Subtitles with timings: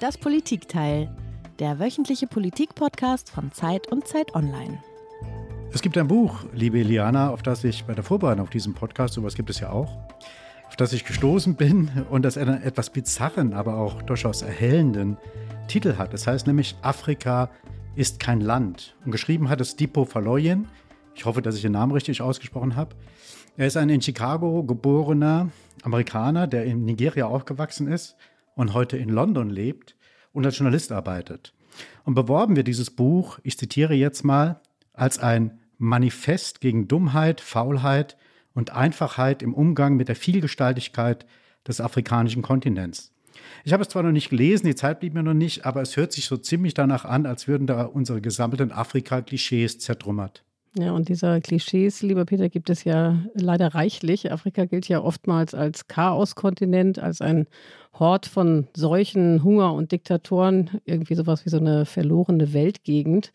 [0.00, 1.14] Das Politikteil,
[1.58, 4.82] der wöchentliche Politik-Podcast von Zeit und Zeit Online.
[5.72, 9.14] Es gibt ein Buch, liebe Eliana, auf das ich bei der Vorbereitung auf diesen Podcast,
[9.14, 9.98] sowas gibt es ja auch,
[10.66, 15.16] auf das ich gestoßen bin und das einen etwas bizarren, aber auch durchaus erhellenden
[15.66, 16.12] Titel hat.
[16.14, 17.50] Das heißt nämlich Afrika
[17.98, 18.94] ist kein Land.
[19.04, 20.68] Und geschrieben hat es Dipo Faloyen.
[21.16, 22.94] Ich hoffe, dass ich den Namen richtig ausgesprochen habe.
[23.56, 25.50] Er ist ein in Chicago geborener
[25.82, 28.14] Amerikaner, der in Nigeria aufgewachsen ist
[28.54, 29.96] und heute in London lebt
[30.32, 31.52] und als Journalist arbeitet.
[32.04, 34.60] Und beworben wird dieses Buch, ich zitiere jetzt mal,
[34.92, 38.16] als ein Manifest gegen Dummheit, Faulheit
[38.54, 41.26] und Einfachheit im Umgang mit der Vielgestaltigkeit
[41.66, 43.12] des afrikanischen Kontinents.
[43.64, 45.96] Ich habe es zwar noch nicht gelesen, die Zeit blieb mir noch nicht, aber es
[45.96, 50.44] hört sich so ziemlich danach an, als würden da unsere gesammelten Afrika-Klischees zertrümmert.
[50.76, 54.30] Ja, und dieser Klischees, lieber Peter, gibt es ja leider reichlich.
[54.30, 57.46] Afrika gilt ja oftmals als Chaoskontinent, als ein
[57.94, 63.32] Hort von Seuchen, Hunger und Diktatoren, irgendwie sowas wie so eine verlorene Weltgegend.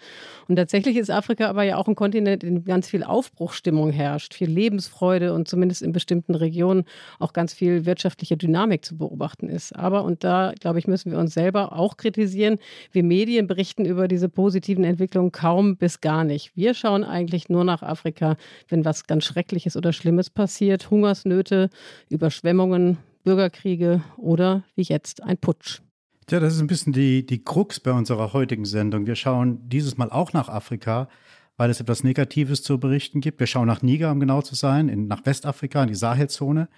[0.47, 4.33] Und tatsächlich ist Afrika aber ja auch ein Kontinent, in dem ganz viel Aufbruchsstimmung herrscht,
[4.33, 6.85] viel Lebensfreude und zumindest in bestimmten Regionen
[7.19, 9.75] auch ganz viel wirtschaftliche Dynamik zu beobachten ist.
[9.75, 12.57] Aber, und da glaube ich, müssen wir uns selber auch kritisieren,
[12.91, 16.55] wir Medien berichten über diese positiven Entwicklungen kaum bis gar nicht.
[16.55, 18.37] Wir schauen eigentlich nur nach Afrika,
[18.69, 21.69] wenn was ganz Schreckliches oder Schlimmes passiert, Hungersnöte,
[22.09, 25.81] Überschwemmungen, Bürgerkriege oder wie jetzt ein Putsch.
[26.27, 29.05] Tja, das ist ein bisschen die, die Krux bei unserer heutigen Sendung.
[29.05, 31.09] Wir schauen dieses Mal auch nach Afrika,
[31.57, 33.39] weil es etwas Negatives zu berichten gibt.
[33.39, 36.69] Wir schauen nach Niger, um genau zu sein, in, nach Westafrika, in die Sahelzone.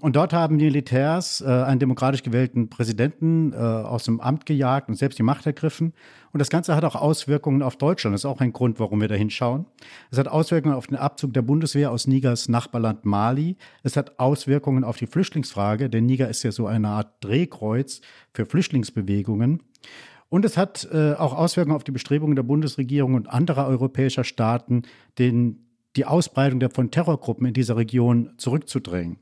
[0.00, 4.88] Und dort haben die Militärs äh, einen demokratisch gewählten Präsidenten äh, aus dem Amt gejagt
[4.88, 5.92] und selbst die Macht ergriffen.
[6.32, 8.14] Und das Ganze hat auch Auswirkungen auf Deutschland.
[8.14, 9.66] Das ist auch ein Grund, warum wir da hinschauen.
[10.12, 13.56] Es hat Auswirkungen auf den Abzug der Bundeswehr aus Nigers Nachbarland Mali.
[13.82, 18.00] Es hat Auswirkungen auf die Flüchtlingsfrage, denn Niger ist ja so eine Art Drehkreuz
[18.32, 19.64] für Flüchtlingsbewegungen.
[20.28, 24.82] Und es hat äh, auch Auswirkungen auf die Bestrebungen der Bundesregierung und anderer europäischer Staaten,
[25.18, 25.66] den,
[25.96, 29.16] die Ausbreitung der von Terrorgruppen in dieser Region zurückzudrängen.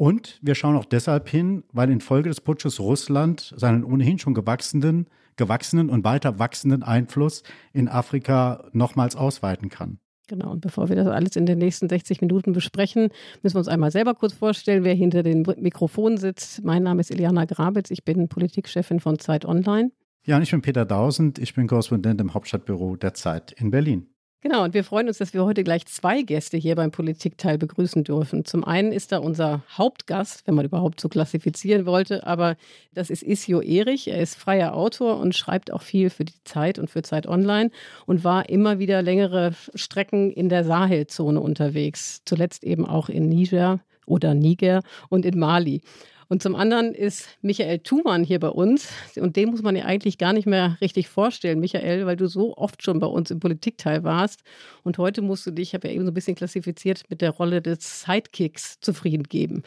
[0.00, 5.08] Und wir schauen auch deshalb hin, weil infolge des Putsches Russland seinen ohnehin schon gewachsenen,
[5.36, 7.42] gewachsenen und weiter wachsenden Einfluss
[7.74, 9.98] in Afrika nochmals ausweiten kann.
[10.26, 13.10] Genau, und bevor wir das alles in den nächsten 60 Minuten besprechen,
[13.42, 16.64] müssen wir uns einmal selber kurz vorstellen, wer hinter den Mikrofonen sitzt.
[16.64, 19.90] Mein Name ist Iliana Grabitz, ich bin Politikchefin von Zeit Online.
[20.24, 24.06] Ja, und ich bin Peter Dausend, ich bin Korrespondent im Hauptstadtbüro der Zeit in Berlin.
[24.42, 28.04] Genau, und wir freuen uns, dass wir heute gleich zwei Gäste hier beim Politikteil begrüßen
[28.04, 28.46] dürfen.
[28.46, 32.56] Zum einen ist da unser Hauptgast, wenn man überhaupt so klassifizieren wollte, aber
[32.94, 34.08] das ist Isio Erich.
[34.08, 37.70] Er ist freier Autor und schreibt auch viel für die Zeit und für Zeit Online
[38.06, 42.22] und war immer wieder längere Strecken in der Sahelzone unterwegs.
[42.24, 44.80] Zuletzt eben auch in Niger oder Niger
[45.10, 45.82] und in Mali.
[46.30, 48.88] Und zum anderen ist Michael Thumann hier bei uns.
[49.16, 52.56] Und den muss man ja eigentlich gar nicht mehr richtig vorstellen, Michael, weil du so
[52.56, 54.44] oft schon bei uns im Politikteil warst.
[54.84, 57.30] Und heute musst du dich, ich habe ja eben so ein bisschen klassifiziert, mit der
[57.32, 59.64] Rolle des Sidekicks zufrieden geben.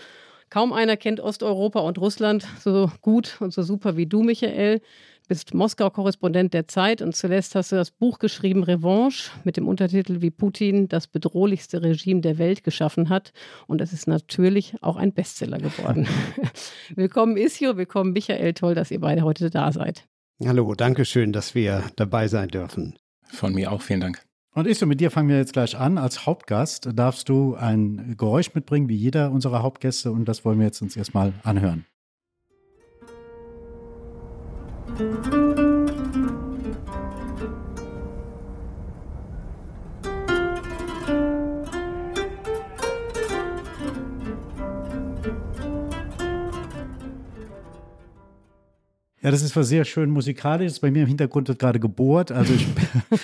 [0.49, 4.79] Kaum einer kennt Osteuropa und Russland so gut und so super wie du, Michael
[5.27, 10.21] bist Moskau-Korrespondent der Zeit und zuletzt hast du das Buch geschrieben Revanche mit dem Untertitel
[10.21, 13.33] Wie Putin das bedrohlichste Regime der Welt geschaffen hat.
[13.67, 16.07] Und es ist natürlich auch ein Bestseller geworden.
[16.95, 20.05] willkommen Isio, willkommen Michael, toll, dass ihr beide heute da seid.
[20.45, 22.97] Hallo, danke schön, dass wir dabei sein dürfen.
[23.27, 24.21] Von mir auch, vielen Dank.
[24.55, 25.97] Und Isio, mit dir fangen wir jetzt gleich an.
[25.97, 30.67] Als Hauptgast darfst du ein Geräusch mitbringen, wie jeder unserer Hauptgäste, und das wollen wir
[30.67, 31.85] jetzt uns erstmal anhören.
[34.95, 35.01] Ja,
[49.31, 50.79] das ist was sehr schön musikalisch.
[50.79, 52.31] Bei mir im Hintergrund wird gerade gebohrt.
[52.31, 52.67] Also ich,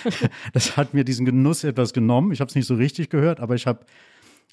[0.52, 2.32] das hat mir diesen Genuss etwas genommen.
[2.32, 3.86] Ich habe es nicht so richtig gehört, aber ich habe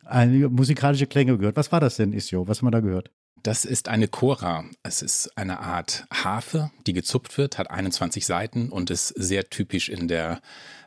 [0.06, 1.56] einige musikalische Klänge gehört.
[1.56, 2.47] Was war das denn, Isio?
[2.47, 3.09] Was haben wir da gehört?
[3.44, 4.66] Das ist eine Chora.
[4.84, 9.89] Es ist eine Art Harfe, die gezupft wird, hat 21 Seiten und ist sehr typisch
[9.89, 10.42] in der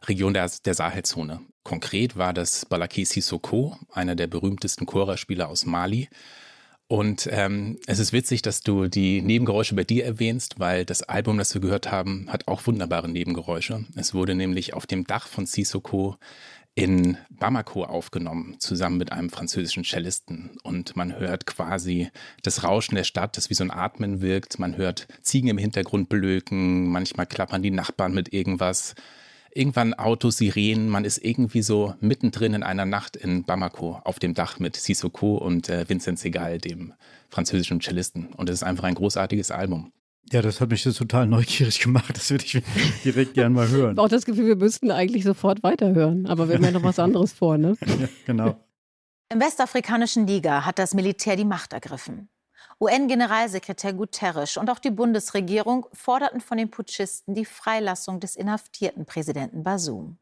[0.06, 1.41] Region der, der Sahelzone.
[1.62, 6.08] Konkret war das Balaki Sissoko, einer der berühmtesten Chora-Spieler aus Mali.
[6.88, 11.38] Und ähm, es ist witzig, dass du die Nebengeräusche bei dir erwähnst, weil das Album,
[11.38, 13.85] das wir gehört haben, hat auch wunderbare Nebengeräusche.
[13.94, 16.17] Es wurde nämlich auf dem Dach von Sissoko
[16.75, 20.50] in Bamako aufgenommen, zusammen mit einem französischen Cellisten.
[20.62, 22.11] Und man hört quasi
[22.43, 24.58] das Rauschen der Stadt, das wie so ein Atmen wirkt.
[24.58, 28.94] Man hört Ziegen im Hintergrund blöken, manchmal klappern die Nachbarn mit irgendwas.
[29.52, 34.34] irgendwann Autos, Sirenen, man ist irgendwie so mittendrin in einer Nacht in Bamako auf dem
[34.34, 36.94] Dach mit Sissoko und äh, Vincent Segal, dem
[37.28, 38.28] französischen Cellisten.
[38.28, 39.93] Und es ist einfach ein großartiges Album.
[40.32, 42.17] Ja, das hat mich so total neugierig gemacht.
[42.17, 42.62] Das würde ich
[43.05, 43.93] direkt gerne mal hören.
[43.93, 46.26] Ich habe auch das Gefühl, wir müssten eigentlich sofort weiterhören.
[46.26, 47.76] Aber wir haben ja noch was anderes vor, ne?
[47.87, 48.56] Ja, genau.
[49.32, 52.28] Im westafrikanischen Niger hat das Militär die Macht ergriffen.
[52.81, 59.62] UN-Generalsekretär Guterres und auch die Bundesregierung forderten von den Putschisten die Freilassung des inhaftierten Präsidenten
[59.62, 60.19] Bazoum.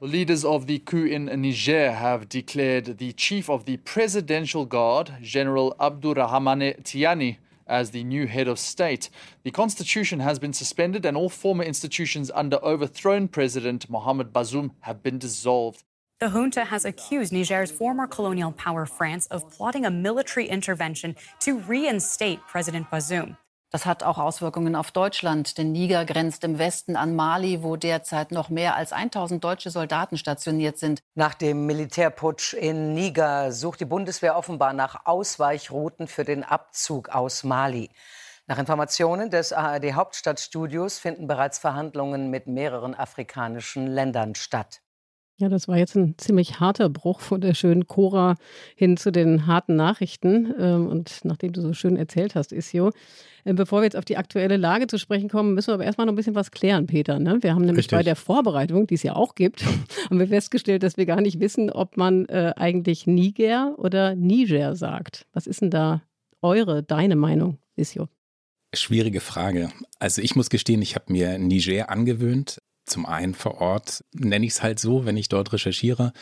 [0.00, 5.12] The leaders of the coup in Niger have declared the chief of the Presidential Guard,
[5.22, 9.10] General Abdurrahmane Tiani, as the new head of state.
[9.42, 15.02] The constitution has been suspended and all former institutions under overthrown President Mohamed Bazoum have
[15.02, 15.84] been dissolved.
[16.20, 21.58] The junta has accused Niger's former colonial power, France, of plotting a military intervention to
[21.58, 23.36] reinstate President Bazoum.
[23.70, 28.30] Das hat auch Auswirkungen auf Deutschland, denn Niger grenzt im Westen an Mali, wo derzeit
[28.30, 31.02] noch mehr als 1000 deutsche Soldaten stationiert sind.
[31.14, 37.42] Nach dem Militärputsch in Niger sucht die Bundeswehr offenbar nach Ausweichrouten für den Abzug aus
[37.42, 37.90] Mali.
[38.46, 44.83] Nach Informationen des ARD Hauptstadtstudios finden bereits Verhandlungen mit mehreren afrikanischen Ländern statt.
[45.36, 48.36] Ja, das war jetzt ein ziemlich harter Bruch von der schönen Cora
[48.76, 50.54] hin zu den harten Nachrichten.
[50.56, 52.92] Ähm, und nachdem du so schön erzählt hast, Isio,
[53.42, 56.06] äh, bevor wir jetzt auf die aktuelle Lage zu sprechen kommen, müssen wir aber erstmal
[56.06, 57.18] noch ein bisschen was klären, Peter.
[57.18, 57.38] Ne?
[57.40, 57.98] Wir haben nämlich Richtig.
[57.98, 59.64] bei der Vorbereitung, die es ja auch gibt,
[60.08, 64.76] haben wir festgestellt, dass wir gar nicht wissen, ob man äh, eigentlich Niger oder Niger
[64.76, 65.26] sagt.
[65.32, 66.02] Was ist denn da
[66.42, 68.08] eure, deine Meinung, Isio?
[68.72, 69.70] Schwierige Frage.
[69.98, 74.52] Also ich muss gestehen, ich habe mir Niger angewöhnt zum einen vor Ort, nenne ich
[74.52, 76.12] es halt so, wenn ich dort recherchiere.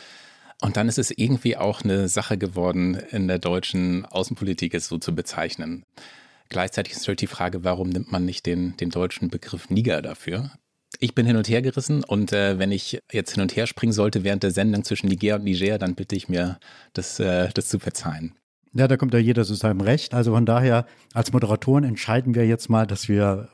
[0.61, 4.97] Und dann ist es irgendwie auch eine Sache geworden, in der deutschen Außenpolitik es so
[4.97, 5.83] zu bezeichnen.
[6.49, 10.51] Gleichzeitig ist natürlich die Frage, warum nimmt man nicht den, den deutschen Begriff Niger dafür?
[10.99, 13.91] Ich bin hin und her gerissen und äh, wenn ich jetzt hin und her springen
[13.91, 16.59] sollte während der Sendung zwischen Niger und Niger, dann bitte ich mir,
[16.93, 18.35] das, äh, das zu verzeihen.
[18.75, 20.15] Ja, da kommt ja jeder zu seinem Recht.
[20.15, 23.49] Also von daher, als Moderatoren entscheiden wir jetzt mal, dass wir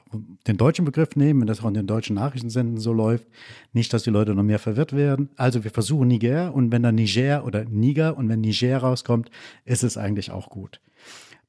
[0.47, 3.27] den deutschen Begriff nehmen, wenn das auch in den deutschen Nachrichtensenden so läuft.
[3.73, 5.29] Nicht, dass die Leute noch mehr verwirrt werden.
[5.35, 9.29] Also wir versuchen Niger und wenn dann Niger oder Niger und wenn Niger rauskommt,
[9.65, 10.79] ist es eigentlich auch gut.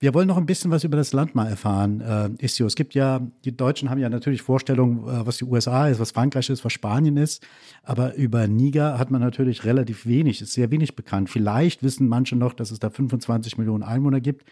[0.03, 2.65] Wir wollen noch ein bisschen was über das Land mal erfahren, äh, Istio.
[2.65, 6.13] Es gibt ja, die Deutschen haben ja natürlich Vorstellungen, äh, was die USA ist, was
[6.13, 7.47] Frankreich ist, was Spanien ist.
[7.83, 11.29] Aber über Niger hat man natürlich relativ wenig, ist sehr wenig bekannt.
[11.29, 14.47] Vielleicht wissen manche noch, dass es da 25 Millionen Einwohner gibt.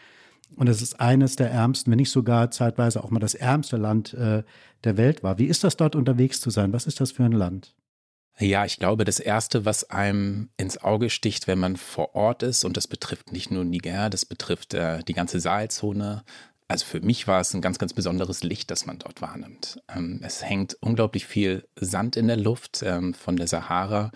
[0.54, 4.12] Und es ist eines der ärmsten, wenn nicht sogar zeitweise auch mal das ärmste Land
[4.12, 4.42] äh,
[4.84, 5.38] der Welt war.
[5.38, 6.74] Wie ist das dort unterwegs zu sein?
[6.74, 7.74] Was ist das für ein Land?
[8.40, 12.64] Ja, ich glaube, das Erste, was einem ins Auge sticht, wenn man vor Ort ist,
[12.64, 16.22] und das betrifft nicht nur Niger, das betrifft äh, die ganze Sahelzone.
[16.68, 19.82] Also für mich war es ein ganz, ganz besonderes Licht, das man dort wahrnimmt.
[19.88, 24.12] Ähm, es hängt unglaublich viel Sand in der Luft ähm, von der Sahara,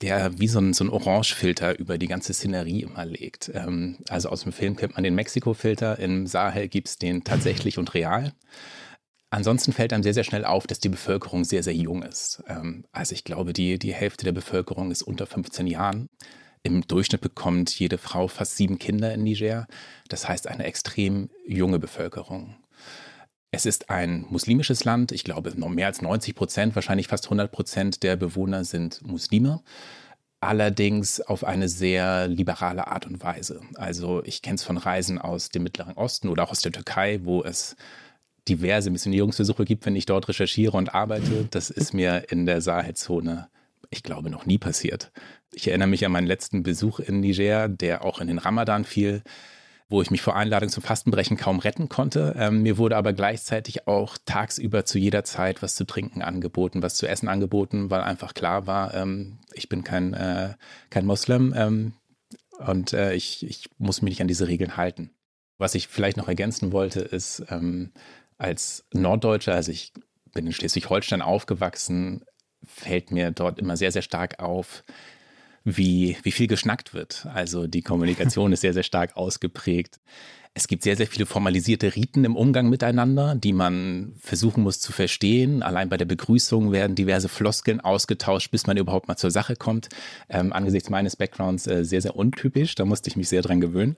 [0.00, 3.50] der wie so ein, so ein Orangefilter über die ganze Szenerie immer legt.
[3.52, 7.76] Ähm, also aus dem Film kennt man den Mexiko-Filter, im Sahel gibt es den tatsächlich
[7.76, 8.32] und real.
[9.32, 12.44] Ansonsten fällt einem sehr, sehr schnell auf, dass die Bevölkerung sehr, sehr jung ist.
[12.48, 16.10] Ähm, also ich glaube, die, die Hälfte der Bevölkerung ist unter 15 Jahren.
[16.62, 19.66] Im Durchschnitt bekommt jede Frau fast sieben Kinder in Niger.
[20.10, 22.56] Das heißt eine extrem junge Bevölkerung.
[23.50, 25.12] Es ist ein muslimisches Land.
[25.12, 29.62] Ich glaube, mehr als 90 Prozent, wahrscheinlich fast 100 Prozent der Bewohner sind Muslime.
[30.40, 33.62] Allerdings auf eine sehr liberale Art und Weise.
[33.76, 37.20] Also ich kenne es von Reisen aus dem Mittleren Osten oder auch aus der Türkei,
[37.22, 37.76] wo es
[38.48, 41.46] diverse Missionierungsversuche gibt, wenn ich dort recherchiere und arbeite.
[41.50, 43.48] Das ist mir in der Sahelzone,
[43.90, 45.12] ich glaube, noch nie passiert.
[45.52, 49.22] Ich erinnere mich an meinen letzten Besuch in Niger, der auch in den Ramadan fiel,
[49.88, 52.34] wo ich mich vor Einladung zum Fastenbrechen kaum retten konnte.
[52.38, 56.94] Ähm, mir wurde aber gleichzeitig auch tagsüber zu jeder Zeit was zu trinken angeboten, was
[56.94, 60.54] zu essen angeboten, weil einfach klar war, ähm, ich bin kein, äh,
[60.88, 61.92] kein Moslem ähm,
[62.58, 65.10] und äh, ich, ich muss mich nicht an diese Regeln halten.
[65.58, 67.92] Was ich vielleicht noch ergänzen wollte, ist, ähm,
[68.42, 69.92] als Norddeutscher, also ich
[70.32, 72.24] bin in Schleswig-Holstein aufgewachsen,
[72.66, 74.82] fällt mir dort immer sehr, sehr stark auf,
[75.64, 77.26] wie, wie viel geschnackt wird.
[77.32, 80.00] Also die Kommunikation ist sehr, sehr stark ausgeprägt.
[80.54, 84.92] Es gibt sehr, sehr viele formalisierte Riten im Umgang miteinander, die man versuchen muss zu
[84.92, 85.62] verstehen.
[85.62, 89.88] Allein bei der Begrüßung werden diverse Floskeln ausgetauscht, bis man überhaupt mal zur Sache kommt.
[90.28, 92.74] Ähm, angesichts meines Backgrounds äh, sehr, sehr untypisch.
[92.74, 93.96] Da musste ich mich sehr dran gewöhnen.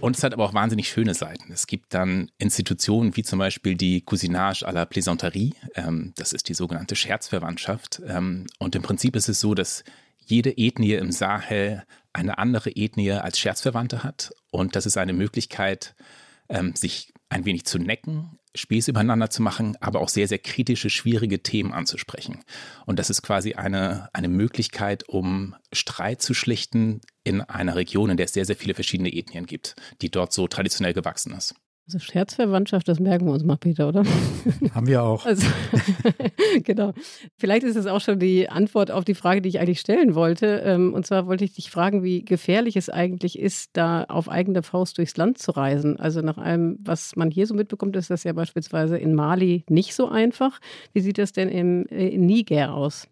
[0.00, 1.52] Und es hat aber auch wahnsinnig schöne Seiten.
[1.52, 5.54] Es gibt dann Institutionen wie zum Beispiel die Cousinage à la Plaisanterie.
[5.74, 8.00] Ähm, das ist die sogenannte Scherzverwandtschaft.
[8.06, 9.82] Ähm, und im Prinzip ist es so, dass
[10.26, 14.32] jede Ethnie im Sahel eine andere Ethnie als Scherzverwandte hat.
[14.50, 15.94] Und das ist eine Möglichkeit,
[16.48, 20.90] ähm, sich ein wenig zu necken, Spieß übereinander zu machen, aber auch sehr, sehr kritische,
[20.90, 22.44] schwierige Themen anzusprechen.
[22.84, 28.18] Und das ist quasi eine, eine Möglichkeit, um Streit zu schlichten in einer Region, in
[28.18, 31.54] der es sehr, sehr viele verschiedene Ethnien gibt, die dort so traditionell gewachsen ist.
[31.92, 34.02] Also Scherzverwandtschaft, das merken wir uns mal, Peter, oder?
[34.74, 35.26] Haben wir auch.
[35.26, 35.46] Also,
[36.64, 36.94] genau.
[37.36, 40.62] Vielleicht ist es auch schon die Antwort auf die Frage, die ich eigentlich stellen wollte.
[40.64, 44.62] Ähm, und zwar wollte ich dich fragen, wie gefährlich es eigentlich ist, da auf eigene
[44.62, 46.00] Faust durchs Land zu reisen.
[46.00, 49.94] Also nach allem, was man hier so mitbekommt, ist das ja beispielsweise in Mali nicht
[49.94, 50.58] so einfach.
[50.94, 53.06] Wie sieht das denn im, äh, in Niger aus?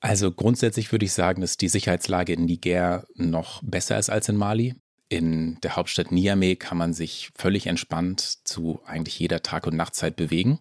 [0.00, 4.36] Also grundsätzlich würde ich sagen, dass die Sicherheitslage in Niger noch besser ist als in
[4.36, 4.74] Mali.
[5.12, 10.16] In der Hauptstadt Niamey kann man sich völlig entspannt zu eigentlich jeder Tag- und Nachtzeit
[10.16, 10.58] bewegen.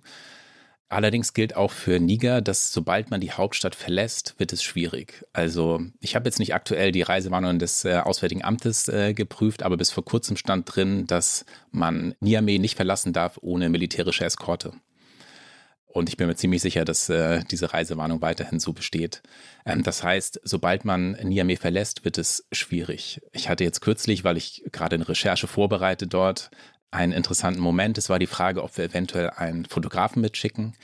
[0.89, 5.23] Allerdings gilt auch für Niger, dass sobald man die Hauptstadt verlässt, wird es schwierig.
[5.31, 9.77] Also ich habe jetzt nicht aktuell die Reisewarnungen des äh, Auswärtigen Amtes äh, geprüft, aber
[9.77, 14.73] bis vor kurzem stand drin, dass man Niamey nicht verlassen darf ohne militärische Eskorte.
[15.91, 19.21] Und ich bin mir ziemlich sicher, dass äh, diese Reisewarnung weiterhin so besteht.
[19.65, 23.21] Ähm, das heißt, sobald man Niamey verlässt, wird es schwierig.
[23.33, 26.49] Ich hatte jetzt kürzlich, weil ich gerade eine Recherche vorbereite dort,
[26.91, 27.97] einen interessanten Moment.
[27.97, 30.75] Es war die Frage, ob wir eventuell einen Fotografen mitschicken.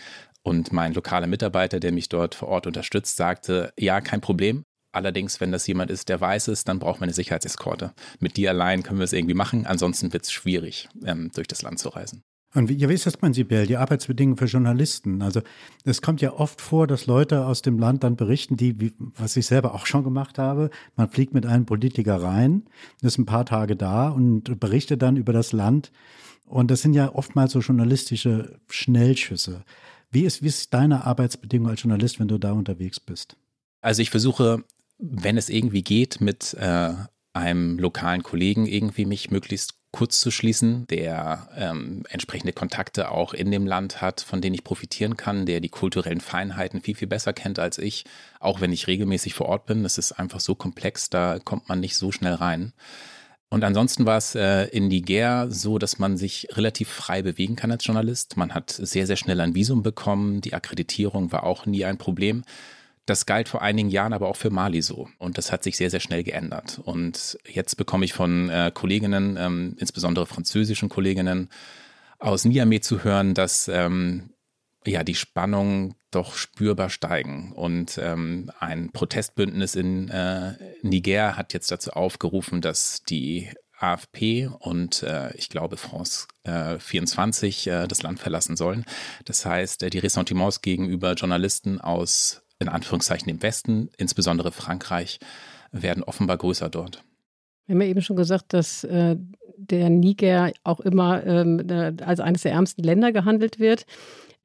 [0.44, 4.64] Und mein lokaler Mitarbeiter, der mich dort vor Ort unterstützt, sagte, ja, kein Problem.
[4.94, 7.94] Allerdings, wenn das jemand ist, der weiß ist, dann braucht man eine Sicherheitseskorte.
[8.20, 9.66] Mit die allein können wir es irgendwie machen.
[9.66, 12.24] Ansonsten wird es schwierig, ähm, durch das Land zu reisen.
[12.58, 15.22] Und wie, ist das prinzipiell, die Arbeitsbedingungen für Journalisten?
[15.22, 15.42] Also
[15.84, 19.38] es kommt ja oft vor, dass Leute aus dem Land dann berichten, die, wie, was
[19.38, 22.64] ich selber auch schon gemacht habe, man fliegt mit einem Politiker rein,
[23.04, 25.92] ist ein paar Tage da und berichtet dann über das Land.
[26.48, 29.64] Und das sind ja oftmals so journalistische Schnellschüsse.
[30.10, 33.38] Wie ist, wie ist deine Arbeitsbedingung als Journalist, wenn du da unterwegs bist?
[33.82, 34.64] Also ich versuche,
[34.98, 36.96] wenn es irgendwie geht, mit äh,
[37.34, 43.52] einem lokalen Kollegen irgendwie mich möglichst kurz zu schließen, der ähm, entsprechende Kontakte auch in
[43.52, 47.34] dem Land hat, von denen ich profitieren kann, der die kulturellen Feinheiten viel, viel besser
[47.34, 48.04] kennt als ich,
[48.40, 49.84] auch wenn ich regelmäßig vor Ort bin.
[49.84, 52.74] Das ist einfach so komplex, da kommt man nicht so schnell rein.
[53.50, 57.72] Und ansonsten war es äh, in Niger so, dass man sich relativ frei bewegen kann
[57.72, 58.36] als Journalist.
[58.36, 60.42] Man hat sehr, sehr schnell ein Visum bekommen.
[60.42, 62.44] Die Akkreditierung war auch nie ein Problem.
[63.08, 65.08] Das galt vor einigen Jahren aber auch für Mali so.
[65.18, 66.80] Und das hat sich sehr, sehr schnell geändert.
[66.84, 71.50] Und jetzt bekomme ich von äh, Kolleginnen, ähm, insbesondere französischen Kolleginnen
[72.20, 74.32] aus Niamey zu hören, dass ähm,
[74.86, 77.54] ja die Spannungen doch spürbar steigen.
[77.54, 83.50] Und ähm, ein Protestbündnis in äh, Niger hat jetzt dazu aufgerufen, dass die
[83.80, 88.84] AFP und äh, ich glaube France äh, 24 äh, das Land verlassen sollen.
[89.24, 95.20] Das heißt, äh, die Ressentiments gegenüber Journalisten aus in Anführungszeichen im Westen, insbesondere Frankreich,
[95.72, 97.04] werden offenbar größer dort.
[97.66, 99.18] Wir haben ja eben schon gesagt, dass äh,
[99.58, 103.86] der Niger auch immer ähm, äh, als eines der ärmsten Länder gehandelt wird.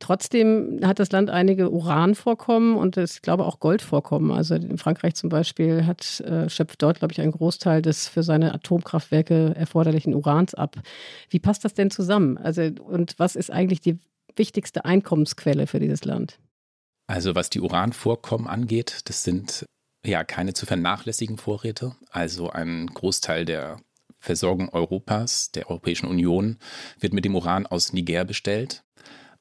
[0.00, 4.32] Trotzdem hat das Land einige Uranvorkommen und ich glaube auch Goldvorkommen.
[4.32, 8.24] Also in Frankreich zum Beispiel hat, äh, schöpft dort, glaube ich, einen Großteil des für
[8.24, 10.74] seine Atomkraftwerke erforderlichen Urans ab.
[11.30, 12.36] Wie passt das denn zusammen?
[12.36, 14.00] Also, und was ist eigentlich die
[14.34, 16.40] wichtigste Einkommensquelle für dieses Land?
[17.06, 19.66] Also was die Uranvorkommen angeht, das sind
[20.04, 21.96] ja keine zu vernachlässigen Vorräte.
[22.10, 23.80] Also ein Großteil der
[24.18, 26.58] Versorgung Europas, der Europäischen Union,
[27.00, 28.84] wird mit dem Uran aus Niger bestellt.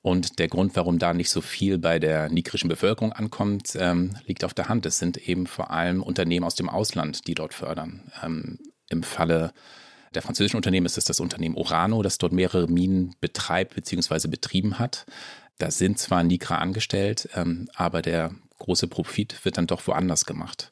[0.02, 4.44] Und der Grund, warum da nicht so viel bei der nigerischen Bevölkerung ankommt, ähm, liegt
[4.44, 4.88] auf der Hand.
[4.88, 8.12] Es sind eben vor allem Unternehmen aus dem Ausland, die dort fördern.
[8.24, 8.58] Ähm,
[8.90, 9.54] Im Falle
[10.16, 14.28] der französischen Unternehmen ist es das Unternehmen Orano, das dort mehrere Minen betreibt bzw.
[14.28, 15.06] betrieben hat.
[15.62, 20.72] Da sind zwar Nigra angestellt, ähm, aber der große Profit wird dann doch woanders gemacht.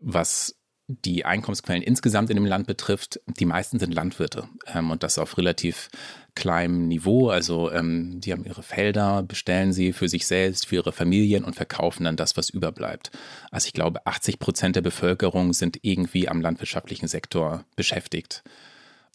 [0.00, 0.56] Was
[0.88, 5.38] die Einkommensquellen insgesamt in dem Land betrifft, die meisten sind Landwirte ähm, und das auf
[5.38, 5.88] relativ
[6.34, 7.28] kleinem Niveau.
[7.30, 11.54] Also ähm, die haben ihre Felder, bestellen sie für sich selbst, für ihre Familien und
[11.54, 13.12] verkaufen dann das, was überbleibt.
[13.52, 18.42] Also ich glaube, 80 Prozent der Bevölkerung sind irgendwie am landwirtschaftlichen Sektor beschäftigt.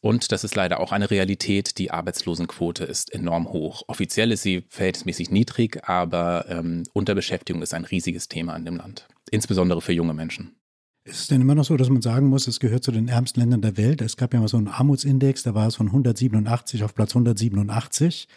[0.02, 1.78] Und das ist leider auch eine Realität.
[1.78, 3.84] Die Arbeitslosenquote ist enorm hoch.
[3.88, 9.08] Offiziell ist sie verhältnismäßig niedrig, aber ähm, Unterbeschäftigung ist ein riesiges Thema in dem Land,
[9.32, 10.56] insbesondere für junge Menschen.
[11.04, 13.40] Ist es denn immer noch so, dass man sagen muss, es gehört zu den ärmsten
[13.40, 14.02] Ländern der Welt?
[14.02, 18.28] Es gab ja mal so einen Armutsindex, da war es von 187 auf Platz 187.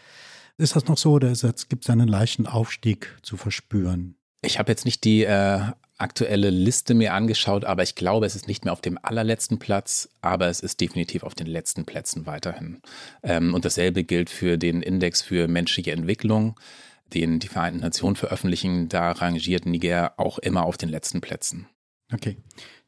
[0.59, 1.33] Ist das noch so oder
[1.69, 4.17] gibt es einen leichten Aufstieg zu verspüren?
[4.43, 5.61] Ich habe jetzt nicht die äh,
[6.03, 10.09] aktuelle Liste mir angeschaut, aber ich glaube, es ist nicht mehr auf dem allerletzten Platz,
[10.21, 12.83] aber es ist definitiv auf den letzten Plätzen weiterhin.
[13.23, 16.59] Ähm, und dasselbe gilt für den Index für menschliche Entwicklung,
[17.15, 18.89] den die Vereinten Nationen veröffentlichen.
[18.89, 21.67] Da rangiert Niger auch immer auf den letzten Plätzen.
[22.13, 22.37] Okay,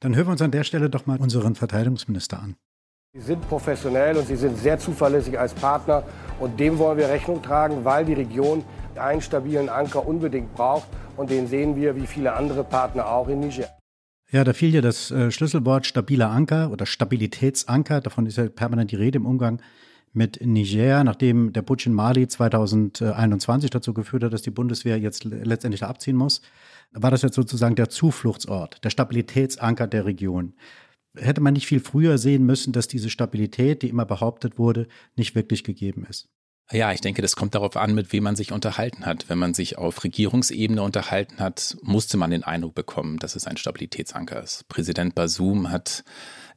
[0.00, 2.56] dann hören wir uns an der Stelle doch mal unseren Verteidigungsminister an.
[3.16, 6.02] Sie sind professionell und sie sind sehr zuverlässig als Partner.
[6.40, 8.64] Und dem wollen wir Rechnung tragen, weil die Region
[8.97, 10.88] einen stabilen Anker unbedingt braucht.
[11.16, 13.68] Und den sehen wir wie viele andere Partner auch in Niger.
[14.33, 18.00] Ja, da fiel ja das äh, Schlüsselwort stabiler Anker oder Stabilitätsanker.
[18.00, 19.62] Davon ist ja permanent die Rede im Umgang
[20.12, 25.23] mit Niger, nachdem der Putsch in Mali 2021 dazu geführt hat, dass die Bundeswehr jetzt
[25.25, 26.42] letztendlich da abziehen muss,
[26.92, 30.54] war das jetzt sozusagen der Zufluchtsort, der Stabilitätsanker der Region
[31.16, 35.35] hätte man nicht viel früher sehen müssen, dass diese Stabilität, die immer behauptet wurde, nicht
[35.35, 36.28] wirklich gegeben ist.
[36.73, 39.28] Ja, ich denke, das kommt darauf an, mit wem man sich unterhalten hat.
[39.28, 43.59] Wenn man sich auf Regierungsebene unterhalten hat, musste man den Eindruck bekommen, dass es ein
[43.59, 44.66] Stabilitätsanker ist.
[44.68, 46.04] Präsident Basum hat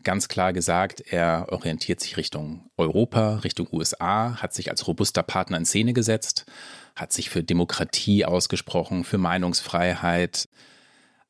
[0.03, 5.57] ganz klar gesagt, er orientiert sich Richtung Europa, Richtung USA, hat sich als robuster Partner
[5.57, 6.45] in Szene gesetzt,
[6.95, 10.47] hat sich für Demokratie ausgesprochen, für Meinungsfreiheit,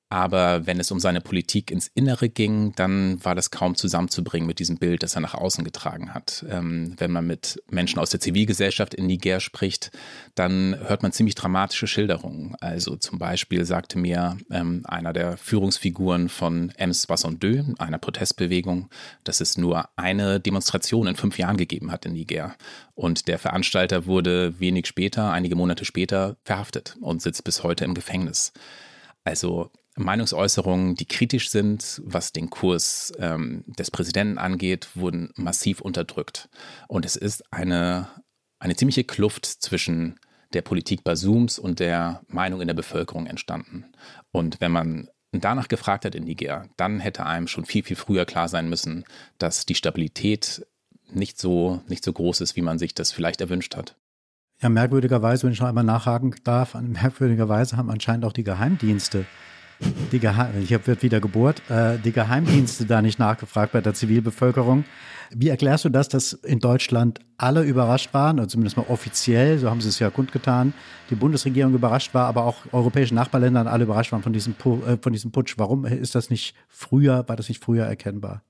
[0.10, 4.60] aber wenn es um seine Politik ins Innere ging, dann war das kaum zusammenzubringen mit
[4.60, 6.46] diesem Bild, das er nach außen getragen hat.
[6.50, 9.92] Ähm, wenn man mit Menschen aus der Zivilgesellschaft in Niger spricht,
[10.36, 12.56] dann hört man ziemlich dramatische Schilderungen.
[12.62, 18.90] Also zum Beispiel sagte mir ähm, einer der Führungsfiguren von M62, einer Protestbewegung,
[19.26, 22.56] dass es nur eine Demonstration in fünf Jahren gegeben hat in Niger.
[22.96, 27.94] Und der Veranstalter wurde wenig später, einige Monate später, verhaftet und sitzt bis heute im
[27.94, 28.54] Gefängnis.
[29.26, 36.50] Also Meinungsäußerungen, die kritisch sind, was den Kurs ähm, des Präsidenten angeht, wurden massiv unterdrückt.
[36.88, 38.08] Und es ist eine,
[38.60, 40.20] eine ziemliche Kluft zwischen
[40.54, 43.86] der Politik Basums und der Meinung in der Bevölkerung entstanden.
[44.32, 48.25] Und wenn man danach gefragt hat in Niger, dann hätte einem schon viel, viel früher
[48.25, 49.04] klar sein müssen,
[49.38, 50.66] dass die Stabilität
[51.10, 53.96] nicht so, nicht so groß ist, wie man sich das vielleicht erwünscht hat.
[54.60, 59.25] Ja, merkwürdigerweise, wenn ich noch einmal nachhaken darf, merkwürdigerweise haben anscheinend auch die Geheimdienste
[60.12, 64.86] die ich habe wieder gebohrt, äh, die Geheimdienste da nicht nachgefragt bei der Zivilbevölkerung.
[65.31, 69.69] Wie erklärst du das, dass in Deutschland alle überrascht waren, oder zumindest mal offiziell, so
[69.69, 70.74] haben sie es ja kundgetan,
[71.10, 74.55] die Bundesregierung überrascht war, aber auch europäische Nachbarländer alle überrascht waren von diesem,
[74.88, 75.55] äh, von diesem Putsch?
[75.57, 78.43] Warum ist das nicht früher, war das nicht früher erkennbar?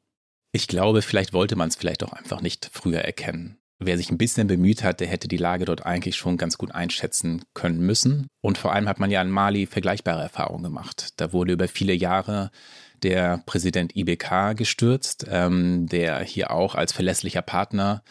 [0.52, 3.58] Ich glaube, vielleicht wollte man es vielleicht auch einfach nicht früher erkennen.
[3.80, 6.74] Wer sich ein bisschen bemüht hat, der hätte die Lage dort eigentlich schon ganz gut
[6.74, 8.28] einschätzen können müssen.
[8.42, 11.10] Und vor allem hat man ja in Mali vergleichbare Erfahrungen gemacht.
[11.18, 12.50] Da wurde über viele Jahre
[13.04, 18.02] der Präsident IBK gestürzt, ähm, der hier auch als verlässlicher Partner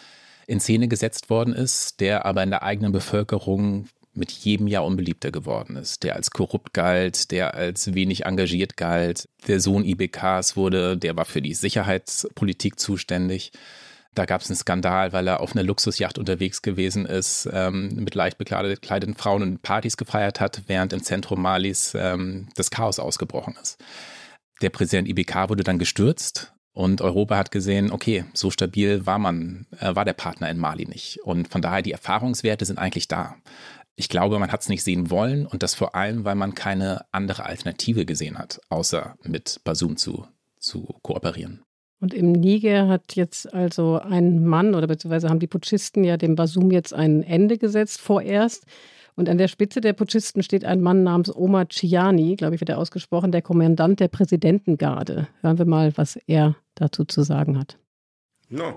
[0.47, 5.31] in Szene gesetzt worden ist, der aber in der eigenen Bevölkerung mit jedem Jahr unbeliebter
[5.31, 9.29] geworden ist, der als korrupt galt, der als wenig engagiert galt.
[9.47, 13.53] Der Sohn IBKs wurde, der war für die Sicherheitspolitik zuständig.
[14.17, 18.15] Da gab es einen Skandal, weil er auf einer Luxusjacht unterwegs gewesen ist, ähm, mit
[18.15, 23.57] leicht bekleideten Frauen und Partys gefeiert hat, während im Zentrum Malis ähm, das Chaos ausgebrochen
[23.61, 23.79] ist.
[24.63, 29.67] Der Präsident IBK wurde dann gestürzt und Europa hat gesehen, okay, so stabil war man,
[29.81, 31.21] äh, war der Partner in Mali nicht.
[31.23, 33.37] Und von daher die Erfahrungswerte sind eigentlich da.
[33.97, 37.05] Ich glaube, man hat es nicht sehen wollen und das vor allem, weil man keine
[37.13, 40.27] andere Alternative gesehen hat, außer mit Basum zu,
[40.59, 41.67] zu kooperieren.
[42.01, 46.35] Und im Niger hat jetzt also ein Mann oder beziehungsweise haben die Putschisten ja dem
[46.35, 48.67] Basum jetzt ein Ende gesetzt vorerst.
[49.15, 52.69] Und an der Spitze der Putschisten steht ein Mann namens Omar Chiani, glaube ich, wird
[52.69, 55.29] er ausgesprochen, der Kommandant der Präsidentengarde.
[55.41, 57.79] Hören wir mal, was er dazu zu sagen hat.
[58.51, 58.75] No.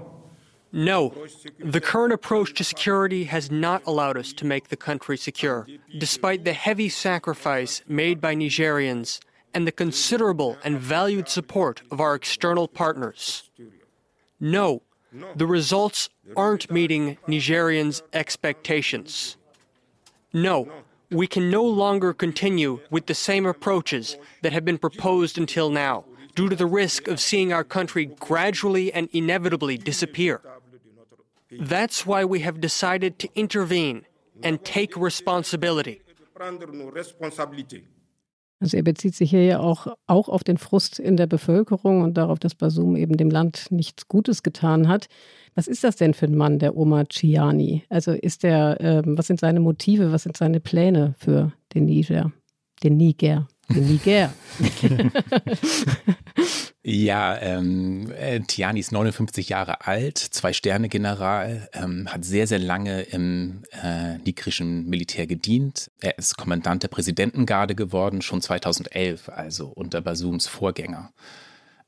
[0.71, 1.12] No,
[1.58, 5.65] the current approach to security has not allowed us to make the country secure,
[5.97, 9.19] despite the heavy sacrifice made by Nigerians
[9.54, 13.50] and the considerable and valued support of our external partners.
[14.40, 14.82] No,
[15.36, 19.38] the results aren't meeting Nigerians' expectations.
[20.32, 20.72] No,
[21.10, 26.06] we can no longer continue with the same approaches that have been proposed until now,
[26.36, 30.42] due to the risk of seeing our country gradually and inevitably disappear.
[31.52, 34.06] That's why we have decided to intervene
[34.44, 36.02] and take responsibility.
[38.60, 42.17] Also er bezieht sich hier ja auch, auch auf den Frust in der Bevölkerung und
[42.17, 45.08] darauf, dass Basum eben dem Land nichts Gutes getan hat.
[45.56, 47.84] Was ist das denn für ein Mann, der Omar Ciani?
[47.89, 52.32] Also ist der, äh, was sind seine Motive, was sind seine Pläne für den Niger?
[52.84, 53.48] Den Niger.
[53.69, 54.34] Niger.
[56.91, 63.63] Ja, ähm, äh, Tiani ist 59 Jahre alt, Zwei-Sterne-General, ähm, hat sehr, sehr lange im
[63.84, 65.91] äh, nigrischen Militär gedient.
[65.99, 71.12] Er ist Kommandant der Präsidentengarde geworden, schon 2011, also unter Basums Vorgänger.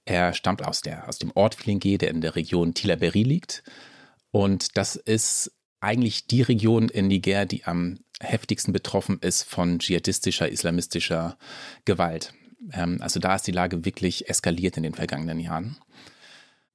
[0.05, 3.63] Er stammt aus, der, aus dem Ort Flingué, der in der Region Tilaberi liegt.
[4.29, 10.49] Und das ist eigentlich die Region in Niger, die am heftigsten betroffen ist von dschihadistischer,
[10.49, 11.38] islamistischer
[11.86, 12.34] Gewalt.
[12.73, 15.77] Ähm, also da ist die Lage wirklich eskaliert in den vergangenen Jahren.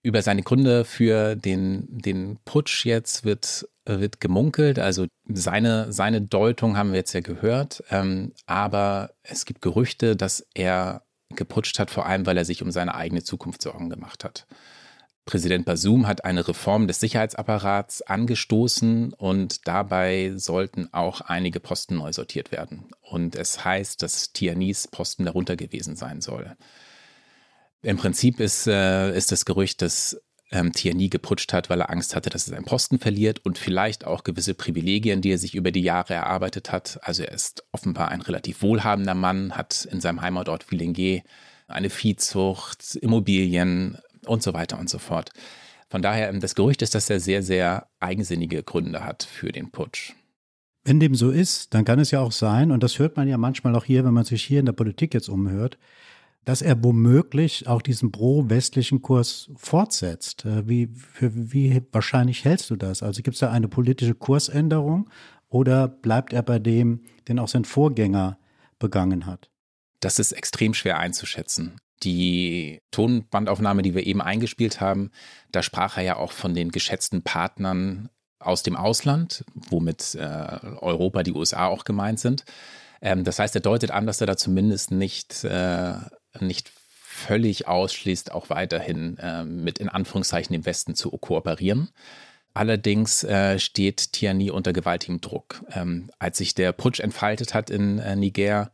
[0.03, 4.79] Über seine Gründe für den, den Putsch jetzt wird, wird gemunkelt.
[4.79, 7.83] Also seine, seine Deutung haben wir jetzt ja gehört.
[7.91, 11.03] Ähm, aber es gibt Gerüchte, dass er
[11.35, 14.47] geputscht hat, vor allem weil er sich um seine eigene Zukunft Sorgen gemacht hat.
[15.27, 22.13] Präsident Basum hat eine Reform des Sicherheitsapparats angestoßen und dabei sollten auch einige Posten neu
[22.13, 22.91] sortiert werden.
[23.01, 26.57] Und es heißt, dass Tianis Posten darunter gewesen sein soll.
[27.83, 30.17] Im Prinzip ist, äh, ist das Gerücht, dass
[30.53, 34.07] ähm, Tierney geputscht hat, weil er Angst hatte, dass er seinen Posten verliert und vielleicht
[34.07, 37.01] auch gewisse Privilegien, die er sich über die Jahre erarbeitet hat.
[37.03, 41.25] Also er ist offenbar ein relativ wohlhabender Mann, hat in seinem Heimatort Villengé
[41.69, 45.31] eine Viehzucht, Immobilien und so weiter und so fort.
[45.89, 49.71] Von daher, ähm, das Gerücht ist, dass er sehr, sehr eigensinnige Gründe hat für den
[49.71, 50.13] Putsch.
[50.85, 53.39] Wenn dem so ist, dann kann es ja auch sein, und das hört man ja
[53.39, 55.79] manchmal auch hier, wenn man sich hier in der Politik jetzt umhört,
[56.45, 60.45] dass er womöglich auch diesen pro-westlichen Kurs fortsetzt.
[60.45, 63.03] Äh, wie, für wie wahrscheinlich hältst du das?
[63.03, 65.11] Also gibt es da eine politische Kursänderung
[65.49, 68.39] oder bleibt er bei dem, den auch sein Vorgänger
[68.79, 69.51] begangen hat?
[70.01, 71.81] Das ist extrem schwer einzuschätzen.
[72.03, 75.11] Die Tonbandaufnahme, die wir eben eingespielt haben,
[75.51, 81.23] da sprach er ja auch von den geschätzten Partnern aus dem Ausland, womit äh, Europa,
[81.23, 82.45] die USA auch gemeint sind.
[83.01, 85.95] Ähm, das heißt, er deutet an, dass er da zumindest nicht äh,
[86.41, 86.71] nicht
[87.17, 91.89] völlig ausschließt, auch weiterhin äh, mit in Anführungszeichen dem Westen zu kooperieren.
[92.53, 95.63] Allerdings äh, steht Tiani unter gewaltigem Druck.
[95.73, 98.71] Ähm, als sich der Putsch entfaltet hat in äh, Niger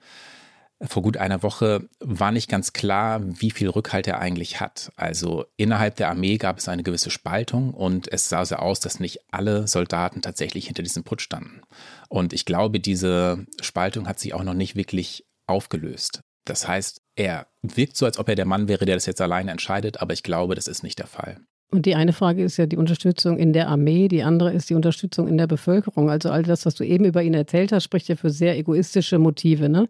[0.85, 4.93] vor gut einer Woche, war nicht ganz klar, wie viel Rückhalt er eigentlich hat.
[4.97, 9.01] Also innerhalb der Armee gab es eine gewisse Spaltung und es sah so aus, dass
[9.01, 11.63] nicht alle Soldaten tatsächlich hinter diesem Putsch standen.
[12.09, 16.21] Und ich glaube, diese Spaltung hat sich auch noch nicht wirklich aufgelöst.
[16.45, 19.53] Das heißt, er wirkt so, als ob er der Mann wäre, der das jetzt alleine
[19.53, 21.39] entscheidet, aber ich glaube, das ist nicht der Fall.
[21.71, 24.75] Und die eine Frage ist ja die Unterstützung in der Armee, die andere ist die
[24.75, 26.11] Unterstützung in der Bevölkerung.
[26.11, 29.19] Also all das, was du eben über ihn erzählt hast, spricht ja für sehr egoistische
[29.19, 29.89] Motive, ne?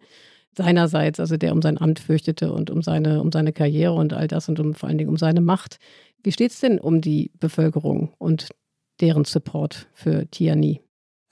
[0.55, 4.27] Seinerseits, also der um sein Amt fürchtete und um seine, um seine Karriere und all
[4.27, 5.77] das und um, vor allen Dingen um seine Macht.
[6.21, 8.49] Wie steht es denn um die Bevölkerung und
[9.01, 10.81] deren Support für Tiani?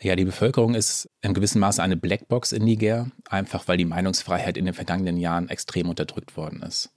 [0.02, 4.58] Ja, die Bevölkerung ist in gewissem Maße eine Blackbox in Niger, einfach weil die Meinungsfreiheit
[4.58, 6.90] in den vergangenen Jahren extrem unterdrückt worden ist.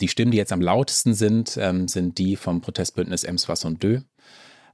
[0.00, 4.00] Die Stimmen, die jetzt am lautesten sind, ähm, sind die vom Protestbündnis Emswas und Dö.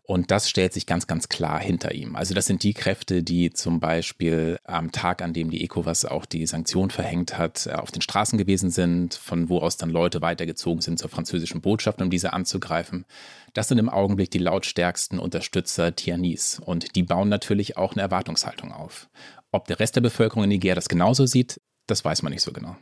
[0.05, 2.17] Und das stellt sich ganz, ganz klar hinter ihm.
[2.17, 6.27] Also das sind die Kräfte, die zum Beispiel am Tag, an dem die ECOWAS auch
[6.27, 10.21] die Sanktion verhängt hat, äh, auf den Straßen gewesen sind, von wo aus dann Leute
[10.21, 13.05] weitergezogen sind zur französischen Botschaft, um diese anzugreifen.
[13.53, 16.59] Das sind im Augenblick die lautstärksten Unterstützer Tianis.
[16.59, 19.09] Und die bauen natürlich auch eine Erwartungshaltung auf.
[19.53, 22.53] Ob der Rest der Bevölkerung in Niger das genauso sieht, das weiß man nicht so
[22.53, 22.77] genau.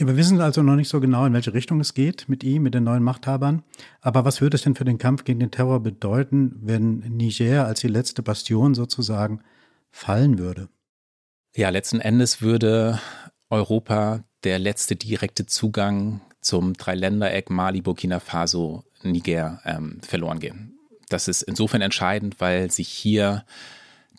[0.00, 2.62] Ja, wir wissen also noch nicht so genau, in welche Richtung es geht mit ihm,
[2.62, 3.62] mit den neuen Machthabern.
[4.00, 7.80] Aber was würde es denn für den Kampf gegen den Terror bedeuten, wenn Niger als
[7.80, 9.42] die letzte Bastion sozusagen
[9.90, 10.70] fallen würde?
[11.54, 12.98] Ja, letzten Endes würde
[13.50, 20.78] Europa der letzte direkte Zugang zum Dreiländereck Mali, Burkina Faso, Niger ähm, verloren gehen.
[21.10, 23.44] Das ist insofern entscheidend, weil sich hier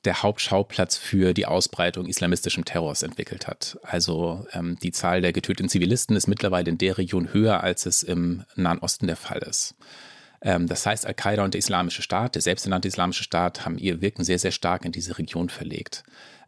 [0.06, 3.78] der Hauptschauplatz für die Ausbreitung islamistischen Terrors entwickelt hat.
[3.84, 8.02] Also ähm, die Zahl der getöteten Zivilisten ist mittlerweile in der Region höher, als es
[8.02, 9.76] im Nahen Osten der Fall ist.
[10.42, 14.24] Ähm, das heißt, Al-Qaida und der Islamische Staat, der selbsternannte Islamische Staat, haben ihr Wirken
[14.24, 16.04] sehr, sehr stark in diese Region verlegt.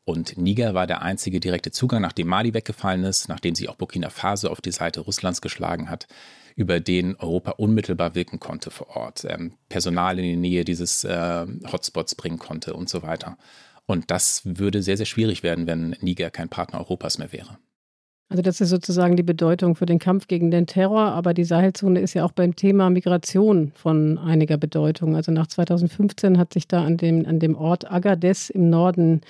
[0.05, 4.09] Und Niger war der einzige direkte Zugang, nachdem Mali weggefallen ist, nachdem sich auch Burkina
[4.09, 6.07] Faso auf die Seite Russlands geschlagen hat,
[6.55, 11.45] über den Europa unmittelbar wirken konnte vor Ort, ähm, Personal in die Nähe dieses äh,
[11.71, 13.37] Hotspots bringen konnte und so weiter.
[13.85, 17.57] Und das würde sehr, sehr schwierig werden, wenn Niger kein Partner Europas mehr wäre.
[18.29, 21.99] Also das ist sozusagen die Bedeutung für den Kampf gegen den Terror, aber die Sahelzone
[21.99, 25.15] ist ja auch beim Thema Migration von einiger Bedeutung.
[25.15, 29.21] Also nach 2015 hat sich da an dem, an dem Ort Agadez im Norden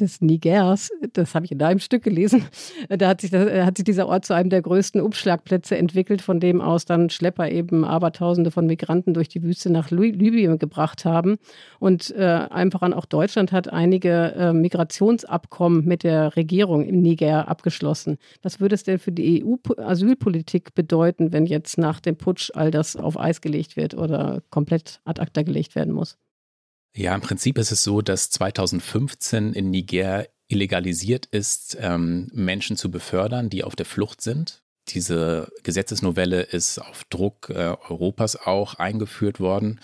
[0.00, 2.44] des Nigers, das habe ich in einem Stück gelesen,
[2.88, 6.38] da hat sich, das, hat sich dieser Ort zu einem der größten Umschlagplätze entwickelt, von
[6.38, 11.38] dem aus dann Schlepper eben Abertausende von Migranten durch die Wüste nach Libyen gebracht haben.
[11.80, 17.48] Und äh, einfach an auch Deutschland hat einige äh, Migrationsabkommen mit der Regierung im Niger
[17.48, 18.18] abgeschlossen.
[18.42, 22.96] Was würde es denn für die EU-Asylpolitik bedeuten, wenn jetzt nach dem Putsch all das
[22.96, 26.16] auf Eis gelegt wird oder komplett ad acta gelegt werden muss?
[26.98, 32.90] Ja, im Prinzip ist es so, dass 2015 in Niger illegalisiert ist, ähm, Menschen zu
[32.90, 34.64] befördern, die auf der Flucht sind.
[34.88, 39.78] Diese Gesetzesnovelle ist auf Druck äh, Europas auch eingeführt worden.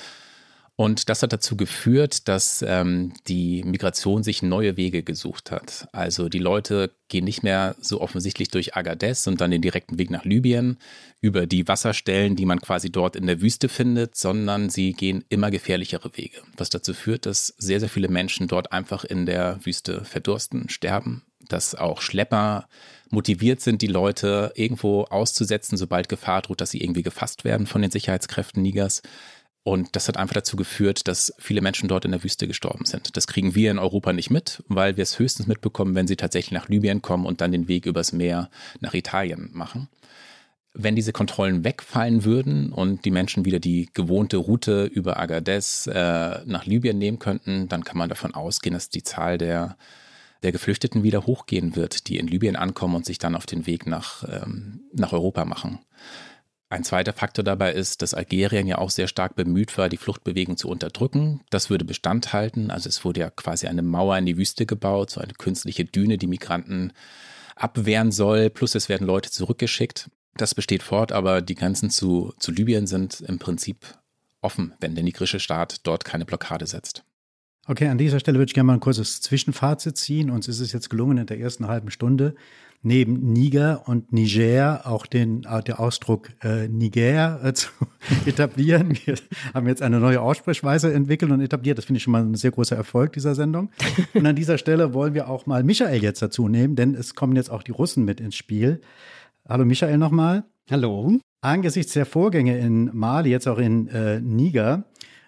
[0.77, 5.87] Und das hat dazu geführt, dass ähm, die Migration sich neue Wege gesucht hat.
[5.93, 10.11] Also die Leute gehen nicht mehr so offensichtlich durch Agadez und dann den direkten Weg
[10.11, 10.79] nach Libyen
[11.21, 15.53] über die Wasserstellen, die man quasi dort in der Wüste findet, sondern sie gehen immer
[15.53, 16.43] gefährlichere Wege.
[16.57, 21.23] Was dazu führt, dass sehr, sehr viele Menschen dort einfach in der Wüste verdursten, sterben,
[21.49, 22.67] dass auch Schlepper
[23.11, 27.81] motiviert sind, die Leute irgendwo auszusetzen, sobald Gefahr droht, dass sie irgendwie gefasst werden von
[27.81, 29.03] den Sicherheitskräften Nigers.
[29.65, 33.17] Und das hat einfach dazu geführt, dass viele Menschen dort in der Wüste gestorben sind.
[33.17, 36.53] Das kriegen wir in Europa nicht mit, weil wir es höchstens mitbekommen, wenn sie tatsächlich
[36.53, 38.51] nach Libyen kommen und dann den Weg übers Meer
[38.81, 39.89] nach Italien machen.
[40.75, 46.45] Wenn diese Kontrollen wegfallen würden und die Menschen wieder die gewohnte Route über Agadez äh,
[46.45, 49.79] nach Libyen nehmen könnten, dann kann man davon ausgehen, dass die Zahl der,
[50.43, 53.87] der Geflüchteten wieder hochgehen wird, die in Libyen ankommen und sich dann auf den Weg
[53.87, 55.79] nach, ähm, nach Europa machen.
[56.75, 60.57] Ein zweiter Faktor dabei ist, dass Algerien ja auch sehr stark bemüht war, die Fluchtbewegung
[60.57, 61.41] zu unterdrücken.
[61.49, 62.73] Das würde Bestand halten.
[62.73, 66.19] Also es wurde ja quasi eine Mauer in die Wüste gebaut, so eine künstliche Düne,
[66.19, 66.93] die Migranten
[67.55, 68.51] abwehren soll.
[68.51, 70.11] Plus es werden Leute zurückgeschickt.
[70.37, 73.97] Das besteht fort, aber die Grenzen zu, zu Libyen sind im Prinzip
[74.41, 77.05] offen, wenn der nigrische Staat dort keine Blockade setzt.
[77.69, 80.29] Okay, an dieser Stelle würde ich gerne mal ein kurzes Zwischenfazit ziehen.
[80.29, 82.35] Uns ist es jetzt gelungen, in der ersten halben Stunde
[82.85, 87.71] neben Niger und Niger auch den äh, der Ausdruck äh, Niger äh, zu
[88.27, 88.97] etablieren.
[89.05, 89.17] Wir
[89.55, 91.79] haben jetzt eine neue Aussprechweise entwickelt und etabliert.
[91.79, 93.71] Das finde ich schon mal ein sehr großer Erfolg dieser Sendung.
[94.13, 97.35] Und an dieser Stelle wollen wir auch mal Michael jetzt dazu nehmen, denn es kommen
[97.37, 98.81] jetzt auch die Russen mit ins Spiel.
[99.49, 100.45] Hallo Michael nochmal.
[100.71, 101.19] Hallo.
[101.41, 104.85] Angesichts der Vorgänge in Mali, jetzt auch in äh, Niger,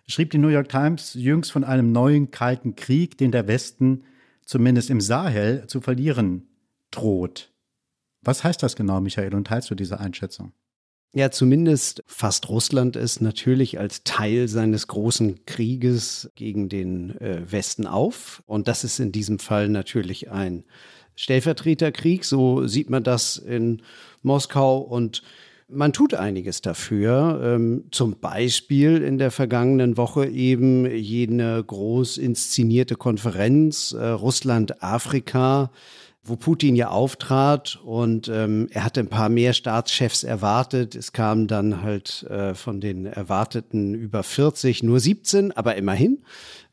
[0.07, 4.05] schrieb die New York Times jüngst von einem neuen kalten Krieg, den der Westen
[4.45, 6.49] zumindest im Sahel zu verlieren
[6.96, 7.52] droht.
[8.22, 10.52] Was heißt das genau, Michael, und teilst du diese Einschätzung?
[11.14, 17.87] Ja, zumindest fasst Russland es natürlich als Teil seines großen Krieges gegen den äh, Westen
[17.87, 18.42] auf.
[18.46, 20.64] Und das ist in diesem Fall natürlich ein
[21.14, 22.24] Stellvertreterkrieg.
[22.24, 23.80] So sieht man das in
[24.22, 25.22] Moskau und
[25.68, 27.40] man tut einiges dafür.
[27.42, 35.70] Ähm, zum Beispiel in der vergangenen Woche eben jene groß inszenierte Konferenz äh, Russland-Afrika
[36.29, 40.95] wo Putin ja auftrat und ähm, er hatte ein paar mehr Staatschefs erwartet.
[40.95, 46.23] Es kamen dann halt äh, von den erwarteten über 40 nur 17, aber immerhin.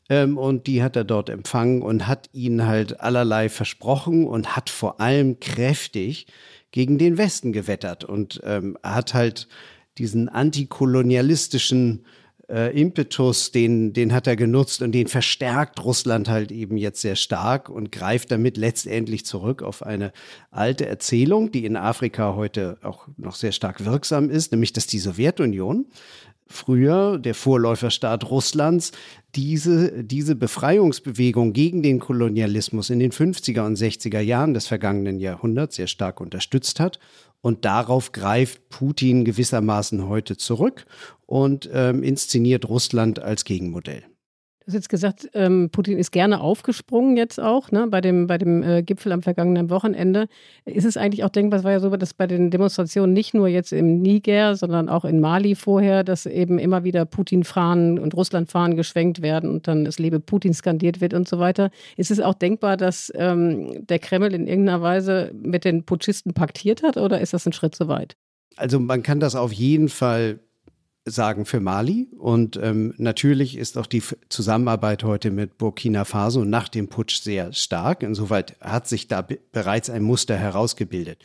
[0.08, 4.70] Ähm, und die hat er dort empfangen und hat ihnen halt allerlei versprochen und hat
[4.70, 6.26] vor allem kräftig
[6.70, 9.48] gegen den Westen gewettert und ähm, hat halt
[9.96, 12.04] diesen antikolonialistischen
[12.48, 17.16] äh, Impetus, den, den hat er genutzt und den verstärkt Russland halt eben jetzt sehr
[17.16, 20.12] stark und greift damit letztendlich zurück auf eine
[20.50, 24.98] alte Erzählung, die in Afrika heute auch noch sehr stark wirksam ist, nämlich dass die
[24.98, 25.86] Sowjetunion
[26.46, 28.92] früher, der Vorläuferstaat Russlands,
[29.34, 35.76] diese, diese Befreiungsbewegung gegen den Kolonialismus in den 50er und 60er Jahren des vergangenen Jahrhunderts
[35.76, 36.98] sehr stark unterstützt hat.
[37.40, 40.86] Und darauf greift Putin gewissermaßen heute zurück
[41.26, 44.04] und ähm, inszeniert Russland als Gegenmodell.
[44.64, 48.38] Du hast jetzt gesagt, ähm, Putin ist gerne aufgesprungen jetzt auch, ne, bei dem, bei
[48.38, 50.26] dem äh, Gipfel am vergangenen Wochenende.
[50.64, 53.46] Ist es eigentlich auch denkbar, es war ja so, dass bei den Demonstrationen nicht nur
[53.46, 58.74] jetzt im Niger, sondern auch in Mali vorher, dass eben immer wieder Putin-Fahnen und Russland-Fahnen
[58.74, 61.70] geschwenkt werden und dann es lebe Putin skandiert wird und so weiter.
[61.98, 66.82] Ist es auch denkbar, dass ähm, der Kreml in irgendeiner Weise mit den Putschisten paktiert
[66.82, 68.16] hat oder ist das ein Schritt zu weit?
[68.56, 70.40] Also man kann das auf jeden Fall
[71.04, 72.08] sagen für Mali.
[72.18, 77.52] Und ähm, natürlich ist auch die Zusammenarbeit heute mit Burkina Faso nach dem Putsch sehr
[77.52, 78.02] stark.
[78.02, 81.18] Insoweit hat sich da bereits ein Muster herausgebildet.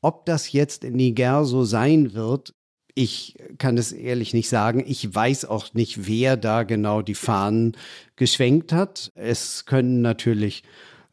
[0.00, 2.54] Ob das jetzt in Niger so sein wird,
[2.94, 4.84] ich kann es ehrlich nicht sagen.
[4.86, 7.76] Ich weiß auch nicht, wer da genau die Fahnen
[8.16, 9.12] geschwenkt hat.
[9.14, 10.62] Es können natürlich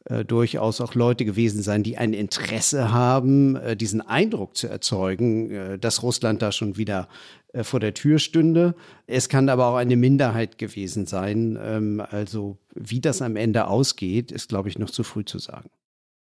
[0.06, 5.52] äh, durchaus auch Leute gewesen sein, die ein Interesse haben, äh, diesen Eindruck zu erzeugen,
[5.52, 7.10] äh, dass Russland da schon wieder
[7.54, 8.76] äh, vor der Tür stünde.
[9.08, 11.58] Es kann aber auch eine Minderheit gewesen sein.
[11.62, 15.70] Ähm, also wie das am Ende ausgeht, ist, glaube ich, noch zu früh zu sagen.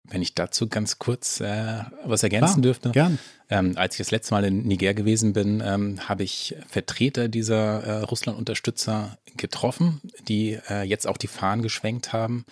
[0.06, 2.92] Wenn ich dazu ganz kurz äh, was ergänzen Klar, dürfte.
[2.92, 3.20] Gern.
[3.50, 7.84] Ähm, als ich das letzte Mal in Niger gewesen bin, ähm, habe ich Vertreter dieser
[7.84, 12.46] äh, Russland-Unterstützer getroffen, die äh, jetzt auch die Fahnen geschwenkt haben.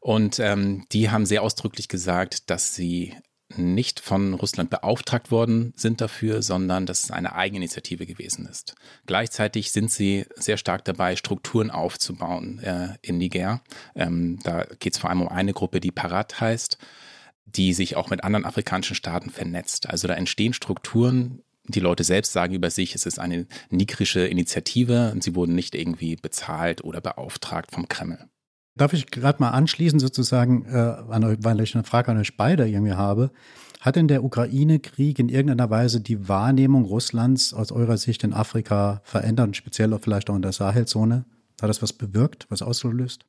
[0.00, 3.14] Und ähm, die haben sehr ausdrücklich gesagt, dass sie
[3.56, 8.74] nicht von Russland beauftragt worden sind dafür, sondern dass es eine Eigeninitiative gewesen ist.
[9.06, 13.62] Gleichzeitig sind sie sehr stark dabei, Strukturen aufzubauen äh, in Niger.
[13.94, 16.76] Ähm, da geht es vor allem um eine Gruppe, die Parat heißt,
[17.46, 19.88] die sich auch mit anderen afrikanischen Staaten vernetzt.
[19.88, 25.10] Also da entstehen Strukturen, Die Leute selbst sagen über sich, es ist eine nigrische Initiative
[25.12, 28.28] und sie wurden nicht irgendwie bezahlt oder beauftragt vom Kreml.
[28.78, 32.94] Darf ich gerade mal anschließen, sozusagen, äh, weil ich eine Frage an euch beide irgendwie
[32.94, 33.30] habe.
[33.80, 39.00] Hat denn der Ukraine-Krieg in irgendeiner Weise die Wahrnehmung Russlands aus eurer Sicht in Afrika
[39.04, 41.24] verändert, speziell auch vielleicht auch in der Sahelzone?
[41.60, 43.26] Hat das was bewirkt, was ausgelöst?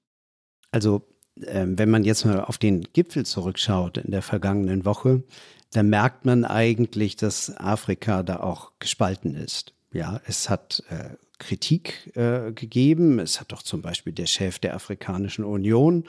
[0.72, 1.08] Also,
[1.42, 5.24] äh, wenn man jetzt mal auf den Gipfel zurückschaut in der vergangenen Woche,
[5.72, 9.74] dann merkt man eigentlich, dass Afrika da auch gespalten ist.
[9.92, 13.19] Ja, es hat äh, Kritik äh, gegeben.
[13.19, 16.04] Es hat doch zum Beispiel der Chef der Afrikanischen Union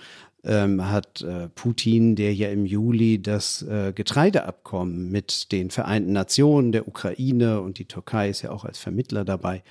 [0.44, 6.72] ähm, hat äh, Putin, der ja im Juli das äh, Getreideabkommen mit den Vereinten Nationen,
[6.72, 9.62] der Ukraine und die Türkei ist ja auch als Vermittler dabei,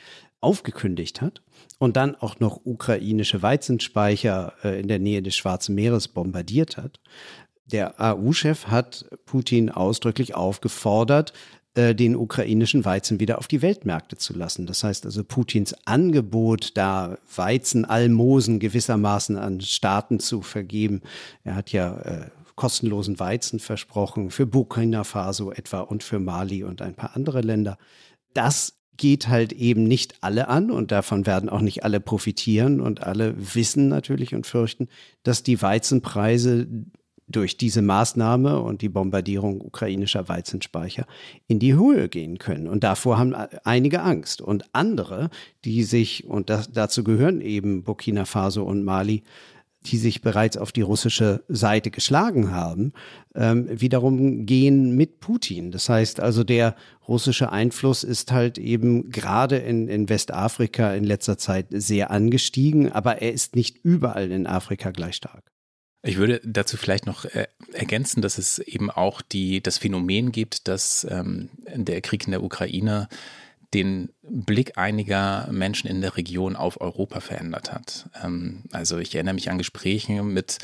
[0.41, 1.41] aufgekündigt hat
[1.79, 6.99] und dann auch noch ukrainische Weizenspeicher äh, in der Nähe des Schwarzen Meeres bombardiert hat.
[7.65, 11.33] Der AU-Chef hat Putin ausdrücklich aufgefordert,
[11.79, 14.65] äh, den ukrainischen Weizen wieder auf die Weltmärkte zu lassen.
[14.65, 21.01] Das heißt also Putins Angebot, da Weizenalmosen gewissermaßen an Staaten zu vergeben.
[21.45, 26.81] Er hat ja äh, kostenlosen Weizen versprochen für Burkina Faso etwa und für Mali und
[26.81, 27.77] ein paar andere Länder.
[28.33, 33.03] Das geht halt eben nicht alle an und davon werden auch nicht alle profitieren und
[33.03, 34.89] alle wissen natürlich und fürchten,
[35.23, 36.67] dass die Weizenpreise
[37.29, 41.05] durch diese Maßnahme und die Bombardierung ukrainischer Weizenspeicher
[41.47, 42.67] in die Höhe gehen können.
[42.67, 44.41] Und davor haben einige Angst.
[44.41, 45.29] Und andere,
[45.63, 49.23] die sich, und das, dazu gehören eben Burkina Faso und Mali,
[49.85, 52.91] die sich bereits auf die russische Seite geschlagen haben,
[53.33, 55.71] ähm, wiederum gehen mit Putin.
[55.71, 56.75] Das heißt also, der
[57.07, 63.21] russische Einfluss ist halt eben gerade in, in Westafrika in letzter Zeit sehr angestiegen, aber
[63.21, 65.49] er ist nicht überall in Afrika gleich stark.
[66.01, 70.67] Ich würde dazu vielleicht noch äh, ergänzen, dass es eben auch die, das Phänomen gibt,
[70.67, 73.09] dass ähm, der Krieg in der Ukraine
[73.73, 78.09] den Blick einiger Menschen in der Region auf Europa verändert hat.
[78.23, 80.59] Ähm, also ich erinnere mich an Gespräche mit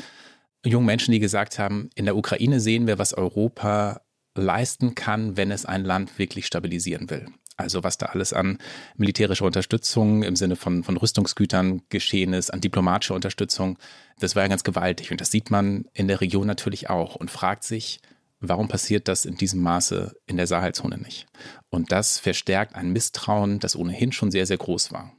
[0.64, 4.00] jungen Menschen, die gesagt haben, in der Ukraine sehen wir, was Europa
[4.34, 7.26] leisten kann, wenn es ein Land wirklich stabilisieren will.
[7.56, 8.58] Also was da alles an
[8.96, 13.78] militärischer Unterstützung im Sinne von, von Rüstungsgütern geschehen ist, an diplomatischer Unterstützung,
[14.18, 15.10] das war ja ganz gewaltig.
[15.10, 18.00] Und das sieht man in der Region natürlich auch und fragt sich,
[18.40, 21.26] warum passiert das in diesem Maße in der Sahelzone nicht?
[21.70, 25.15] Und das verstärkt ein Misstrauen, das ohnehin schon sehr, sehr groß war.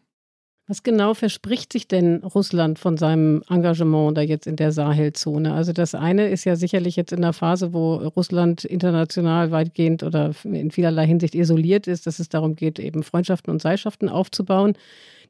[0.70, 5.54] Was genau verspricht sich denn Russland von seinem Engagement da jetzt in der Sahelzone?
[5.54, 10.32] Also das eine ist ja sicherlich jetzt in der Phase, wo Russland international weitgehend oder
[10.44, 14.74] in vielerlei Hinsicht isoliert ist, dass es darum geht, eben Freundschaften und Seilschaften aufzubauen.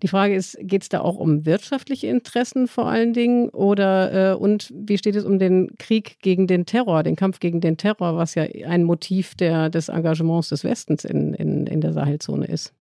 [0.02, 4.36] Die Frage ist, geht es da auch um wirtschaftliche Interessen vor allen Dingen oder äh,
[4.36, 8.17] und wie steht es um den Krieg gegen den Terror, den Kampf gegen den Terror,
[8.17, 12.73] was ja ein Motiv der, des Engagements des Westens in, in, in der Sahelzone ist?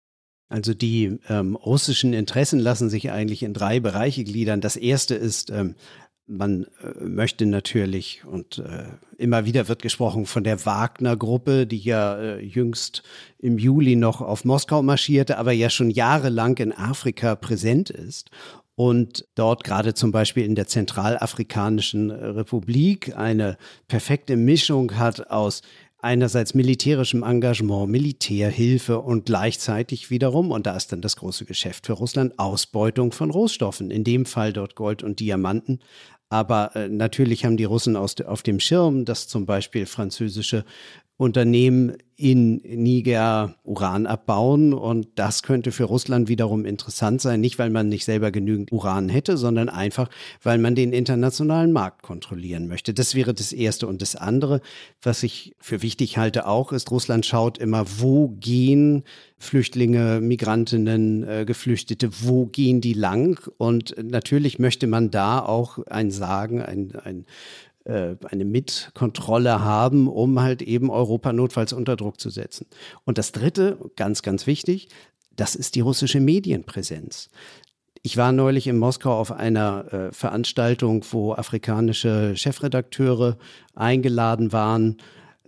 [0.55, 4.61] Also die ähm, russischen Interessen lassen sich eigentlich in drei Bereiche gliedern.
[4.61, 5.75] Das erste ist, ähm,
[6.29, 8.85] man äh, möchte natürlich, und äh,
[9.19, 13.03] immer wieder wird gesprochen von der Wagner-Gruppe, die ja äh, jüngst
[13.41, 18.31] im Juli noch auf Moskau marschierte, aber ja schon jahrelang in Afrika präsent ist
[18.77, 23.57] und dort gerade zum Beispiel in der Zentralafrikanischen Republik eine
[23.89, 25.63] perfekte Mischung hat aus
[26.05, 31.95] einerseits militärischem Engagement, Militärhilfe und gleichzeitig wiederum, und da ist dann das große Geschäft für
[31.95, 35.81] Russland, Ausbeutung von Rohstoffen, in dem Fall dort Gold und Diamanten.
[36.29, 40.65] Aber äh, natürlich haben die Russen aus, auf dem Schirm, dass zum Beispiel französische
[41.17, 44.73] Unternehmen in Niger Uran abbauen.
[44.73, 49.09] Und das könnte für Russland wiederum interessant sein, nicht weil man nicht selber genügend Uran
[49.09, 50.09] hätte, sondern einfach,
[50.43, 52.95] weil man den internationalen Markt kontrollieren möchte.
[52.95, 53.87] Das wäre das Erste.
[53.87, 54.61] Und das andere,
[55.03, 59.03] was ich für wichtig halte auch, ist, Russland schaut immer, wo gehen
[59.39, 63.41] Flüchtlinge, Migrantinnen, äh, Geflüchtete, wo gehen die lang?
[63.59, 67.27] Und natürlich möchte man da auch ein Sagen, ein, ein
[67.87, 72.67] eine Mitkontrolle haben, um halt eben Europa notfalls unter Druck zu setzen.
[73.05, 74.89] Und das Dritte, ganz, ganz wichtig,
[75.37, 77.31] das ist die russische Medienpräsenz.
[78.03, 83.39] Ich war neulich in Moskau auf einer äh, Veranstaltung, wo afrikanische Chefredakteure
[83.75, 84.99] eingeladen waren,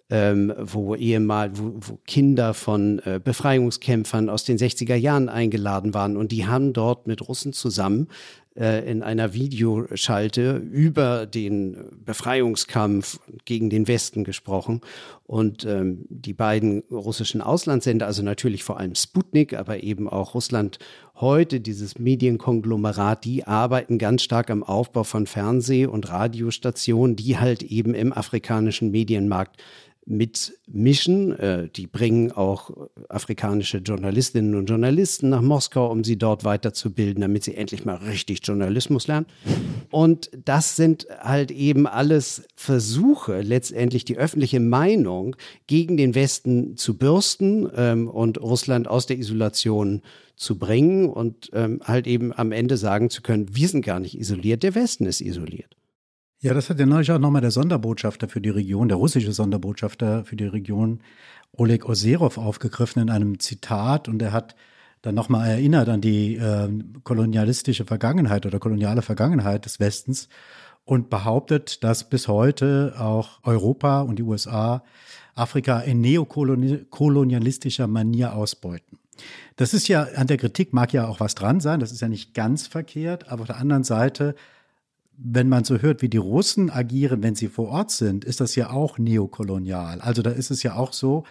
[0.08, 6.16] ähm, wo ehemal, wo, wo Kinder von äh, Befreiungskämpfern aus den 60er Jahren eingeladen waren
[6.16, 8.08] und die haben dort mit Russen zusammen
[8.56, 14.80] äh, in einer Videoschalte über den Befreiungskampf gegen den Westen gesprochen.
[15.24, 20.78] Und ähm, die beiden russischen Auslandssender, also natürlich vor allem Sputnik, aber eben auch Russland
[21.16, 27.62] heute, dieses Medienkonglomerat, die arbeiten ganz stark am Aufbau von Fernseh- und Radiostationen, die halt
[27.62, 29.62] eben im afrikanischen Medienmarkt
[30.06, 31.38] mitmischen.
[31.38, 32.70] Äh, die bringen auch
[33.08, 38.40] afrikanische Journalistinnen und Journalisten nach Moskau, um sie dort weiterzubilden, damit sie endlich mal richtig
[38.44, 39.26] Journalismus lernen.
[39.90, 45.36] Und das sind halt eben alles Versuche, letztendlich die öffentliche Meinung
[45.66, 50.02] gegen den Westen zu bürsten ähm, und Russland aus der Isolation
[50.36, 54.18] zu bringen und ähm, halt eben am Ende sagen zu können, wir sind gar nicht
[54.18, 55.76] isoliert, der Westen ist isoliert.
[56.46, 60.24] Ja, das hat ja neulich auch nochmal der Sonderbotschafter für die Region, der russische Sonderbotschafter
[60.24, 61.00] für die Region,
[61.50, 64.54] Oleg Oserov, aufgegriffen in einem Zitat und er hat
[65.02, 66.68] dann nochmal erinnert an die äh,
[67.02, 70.28] kolonialistische Vergangenheit oder koloniale Vergangenheit des Westens
[70.84, 74.84] und behauptet, dass bis heute auch Europa und die USA
[75.34, 79.00] Afrika in neokolonialistischer Manier ausbeuten.
[79.56, 82.08] Das ist ja, an der Kritik mag ja auch was dran sein, das ist ja
[82.08, 84.36] nicht ganz verkehrt, aber auf der anderen Seite
[85.18, 88.54] wenn man so hört, wie die Russen agieren, wenn sie vor Ort sind, ist das
[88.56, 90.00] ja auch neokolonial.
[90.00, 91.24] Also da ist es ja auch so,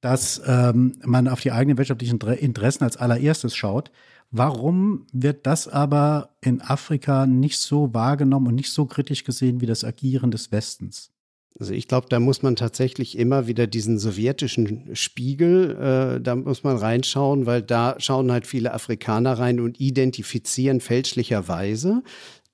[0.00, 3.90] dass ähm, man auf die eigenen wirtschaftlichen Interessen als allererstes schaut.
[4.30, 9.66] Warum wird das aber in Afrika nicht so wahrgenommen und nicht so kritisch gesehen wie
[9.66, 11.12] das Agieren des Westens?
[11.60, 16.64] Also ich glaube, da muss man tatsächlich immer wieder diesen sowjetischen Spiegel, äh, da muss
[16.64, 22.02] man reinschauen, weil da schauen halt viele Afrikaner rein und identifizieren fälschlicherweise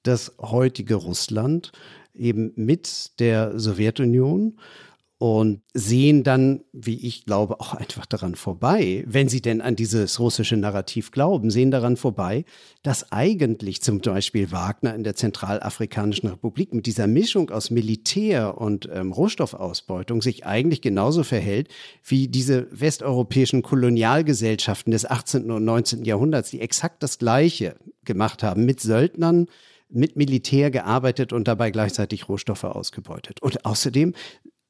[0.02, 1.72] das heutige Russland
[2.14, 4.58] eben mit der Sowjetunion
[5.20, 10.20] und sehen dann, wie ich glaube, auch einfach daran vorbei, wenn sie denn an dieses
[10.20, 12.44] russische Narrativ glauben, sehen daran vorbei,
[12.84, 18.88] dass eigentlich zum Beispiel Wagner in der Zentralafrikanischen Republik mit dieser Mischung aus Militär und
[18.92, 21.66] ähm, Rohstoffausbeutung sich eigentlich genauso verhält
[22.04, 25.50] wie diese westeuropäischen Kolonialgesellschaften des 18.
[25.50, 26.04] und 19.
[26.04, 27.74] Jahrhunderts, die exakt das Gleiche
[28.04, 29.48] gemacht haben mit Söldnern,
[29.88, 33.40] mit Militär gearbeitet und dabei gleichzeitig Rohstoffe ausgebeutet.
[33.42, 34.14] Und außerdem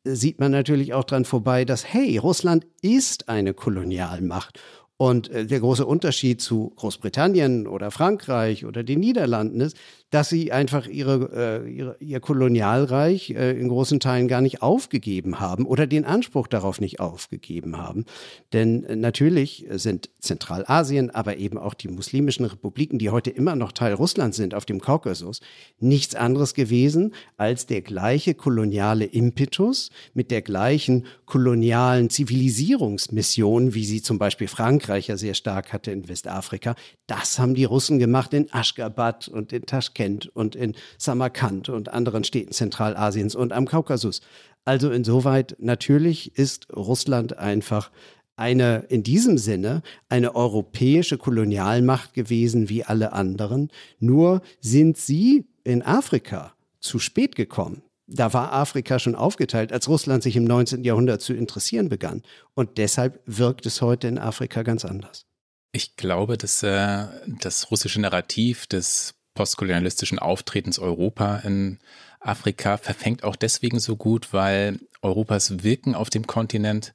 [0.04, 4.60] sieht man natürlich auch dran vorbei, dass, hey, Russland ist eine Kolonialmacht
[4.98, 9.76] und äh, der große Unterschied zu Großbritannien oder Frankreich oder den Niederlanden ist,
[10.10, 15.38] dass sie einfach ihre, äh, ihre, ihr Kolonialreich äh, in großen Teilen gar nicht aufgegeben
[15.38, 18.06] haben oder den Anspruch darauf nicht aufgegeben haben.
[18.52, 23.70] Denn äh, natürlich sind Zentralasien, aber eben auch die muslimischen Republiken, die heute immer noch
[23.70, 25.40] Teil Russlands sind auf dem Kaukasus,
[25.78, 34.02] nichts anderes gewesen als der gleiche koloniale Impetus mit der gleichen kolonialen Zivilisierungsmission, wie sie
[34.02, 36.74] zum Beispiel Frankreich Ja sehr stark hatte in Westafrika.
[37.06, 42.24] Das haben die Russen gemacht in Aschgabat und in Taschkent und in Samarkand und anderen
[42.24, 44.20] Städten Zentralasiens und am Kaukasus.
[44.64, 47.90] Also insoweit natürlich ist Russland einfach
[48.36, 53.70] eine, in diesem Sinne, eine europäische Kolonialmacht gewesen wie alle anderen.
[53.98, 60.22] Nur sind sie in Afrika zu spät gekommen da war Afrika schon aufgeteilt, als Russland
[60.22, 60.82] sich im 19.
[60.82, 62.22] Jahrhundert zu interessieren begann.
[62.54, 65.26] Und deshalb wirkt es heute in Afrika ganz anders.
[65.72, 67.06] Ich glaube, dass äh,
[67.40, 71.78] das russische Narrativ des postkolonialistischen Auftretens Europa in
[72.20, 76.92] Afrika verfängt auch deswegen so gut, weil Europas Wirken auf dem Kontinent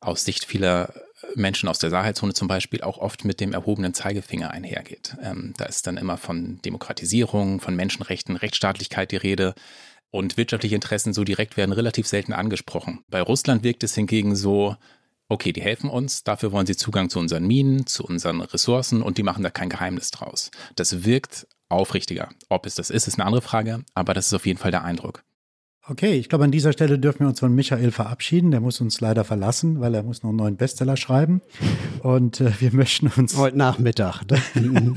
[0.00, 0.94] aus Sicht vieler
[1.34, 5.16] Menschen aus der Sahelzone zum Beispiel auch oft mit dem erhobenen Zeigefinger einhergeht.
[5.22, 9.54] Ähm, da ist dann immer von Demokratisierung, von Menschenrechten, Rechtsstaatlichkeit die Rede
[10.10, 13.00] und wirtschaftliche Interessen so direkt werden relativ selten angesprochen.
[13.08, 14.76] Bei Russland wirkt es hingegen so,
[15.28, 19.18] okay, die helfen uns, dafür wollen sie Zugang zu unseren Minen, zu unseren Ressourcen und
[19.18, 20.50] die machen da kein Geheimnis draus.
[20.76, 22.30] Das wirkt aufrichtiger.
[22.48, 24.84] Ob es das ist, ist eine andere Frage, aber das ist auf jeden Fall der
[24.84, 25.24] Eindruck.
[25.88, 28.50] Okay, ich glaube, an dieser Stelle dürfen wir uns von Michael verabschieden.
[28.50, 31.42] Der muss uns leider verlassen, weil er muss noch einen neuen Bestseller schreiben.
[32.02, 33.36] Und äh, wir möchten uns.
[33.36, 34.24] Heute Nachmittag.
[34.28, 34.40] Ne?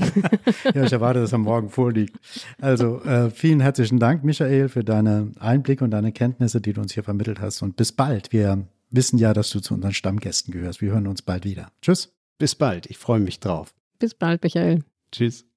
[0.74, 2.16] ja, ich erwarte, dass er morgen vorliegt.
[2.60, 6.92] Also, äh, vielen herzlichen Dank, Michael, für deine Einblicke und deine Kenntnisse, die du uns
[6.92, 7.62] hier vermittelt hast.
[7.62, 8.32] Und bis bald.
[8.32, 10.80] Wir wissen ja, dass du zu unseren Stammgästen gehörst.
[10.80, 11.70] Wir hören uns bald wieder.
[11.82, 12.12] Tschüss.
[12.38, 12.86] Bis bald.
[12.86, 13.72] Ich freue mich drauf.
[14.00, 14.82] Bis bald, Michael.
[15.12, 15.49] Tschüss.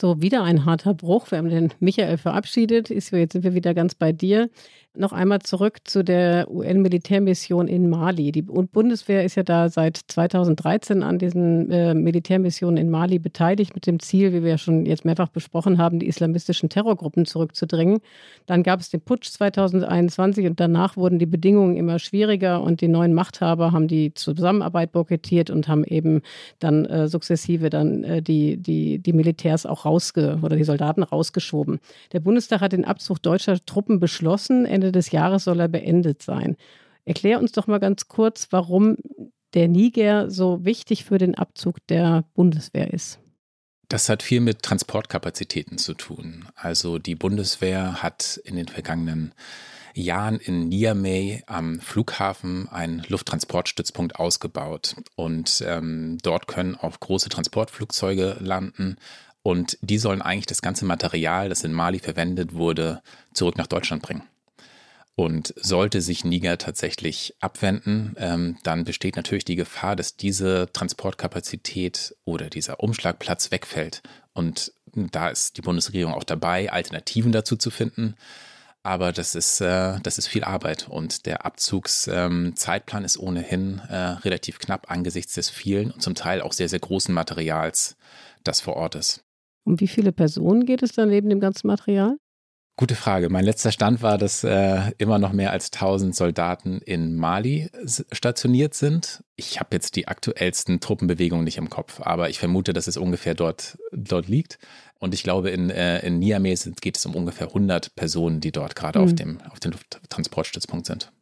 [0.00, 1.28] So, wieder ein harter Bruch.
[1.32, 2.88] Wir haben den Michael verabschiedet.
[2.88, 4.48] Jetzt sind wir wieder ganz bei dir.
[4.94, 8.32] Noch einmal zurück zu der UN-Militärmission in Mali.
[8.32, 13.86] Die Bundeswehr ist ja da seit 2013 an diesen äh, Militärmissionen in Mali beteiligt, mit
[13.86, 18.00] dem Ziel, wie wir ja schon jetzt mehrfach besprochen haben, die islamistischen Terrorgruppen zurückzudrängen.
[18.46, 22.88] Dann gab es den Putsch 2021 und danach wurden die Bedingungen immer schwieriger und die
[22.88, 26.22] neuen Machthaber haben die Zusammenarbeit boykottiert und haben eben
[26.58, 31.80] dann äh, sukzessive dann äh, die, die, die Militärs auch rausge oder die Soldaten rausgeschoben.
[32.12, 34.66] Der Bundestag hat den Abzug deutscher Truppen beschlossen.
[34.66, 36.56] Ende des Jahres soll er beendet sein.
[37.04, 38.96] Erklär uns doch mal ganz kurz, warum
[39.54, 43.18] der Niger so wichtig für den Abzug der Bundeswehr ist.
[43.88, 46.46] Das hat viel mit Transportkapazitäten zu tun.
[46.54, 49.32] Also die Bundeswehr hat in den vergangenen
[49.94, 54.96] Jahren in Niamey am Flughafen einen Lufttransportstützpunkt ausgebaut.
[55.16, 58.96] Und ähm, dort können auch große Transportflugzeuge landen.
[59.48, 63.00] Und die sollen eigentlich das ganze Material, das in Mali verwendet wurde,
[63.32, 64.24] zurück nach Deutschland bringen.
[65.14, 72.14] Und sollte sich Niger tatsächlich abwenden, ähm, dann besteht natürlich die Gefahr, dass diese Transportkapazität
[72.26, 74.02] oder dieser Umschlagplatz wegfällt.
[74.34, 78.16] Und da ist die Bundesregierung auch dabei, Alternativen dazu zu finden.
[78.82, 83.96] Aber das ist, äh, das ist viel Arbeit und der Abzugszeitplan ähm, ist ohnehin äh,
[83.96, 87.96] relativ knapp angesichts des vielen und zum Teil auch sehr, sehr großen Materials,
[88.44, 89.24] das vor Ort ist.
[89.68, 92.16] Um wie viele Personen geht es dann neben dem ganzen Material?
[92.78, 93.28] Gute Frage.
[93.28, 97.68] Mein letzter Stand war, dass äh, immer noch mehr als 1000 Soldaten in Mali
[98.10, 99.22] stationiert sind.
[99.36, 103.34] Ich habe jetzt die aktuellsten Truppenbewegungen nicht im Kopf, aber ich vermute, dass es ungefähr
[103.34, 104.58] dort, dort liegt.
[105.00, 108.74] Und ich glaube, in, äh, in Niamey geht es um ungefähr 100 Personen, die dort
[108.74, 109.04] gerade mhm.
[109.04, 111.12] auf, dem, auf dem Lufttransportstützpunkt sind.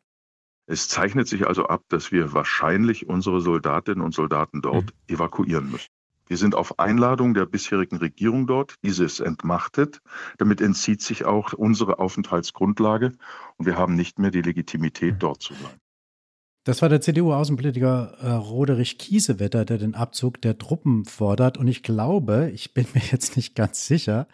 [0.66, 5.14] Es zeichnet sich also ab, dass wir wahrscheinlich unsere Soldatinnen und Soldaten dort mhm.
[5.14, 5.88] evakuieren müssen.
[6.26, 8.74] Wir sind auf Einladung der bisherigen Regierung dort.
[8.82, 10.00] Diese ist entmachtet.
[10.38, 13.12] Damit entzieht sich auch unsere Aufenthaltsgrundlage
[13.56, 15.80] und wir haben nicht mehr die Legitimität, dort zu sein.
[16.64, 21.58] Das war der CDU-Außenpolitiker äh, Roderich Kiesewetter, der den Abzug der Truppen fordert.
[21.58, 24.26] Und ich glaube, ich bin mir jetzt nicht ganz sicher,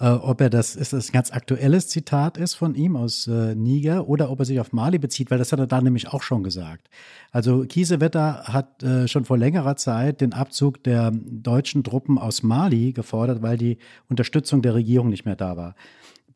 [0.00, 3.54] äh, ob er das, ist das ein ganz aktuelles Zitat ist von ihm aus äh,
[3.54, 6.22] Niger oder ob er sich auf Mali bezieht, weil das hat er da nämlich auch
[6.22, 6.88] schon gesagt.
[7.32, 12.92] Also Kiesewetter hat äh, schon vor längerer Zeit den Abzug der deutschen Truppen aus Mali
[12.92, 13.78] gefordert, weil die
[14.08, 15.74] Unterstützung der Regierung nicht mehr da war.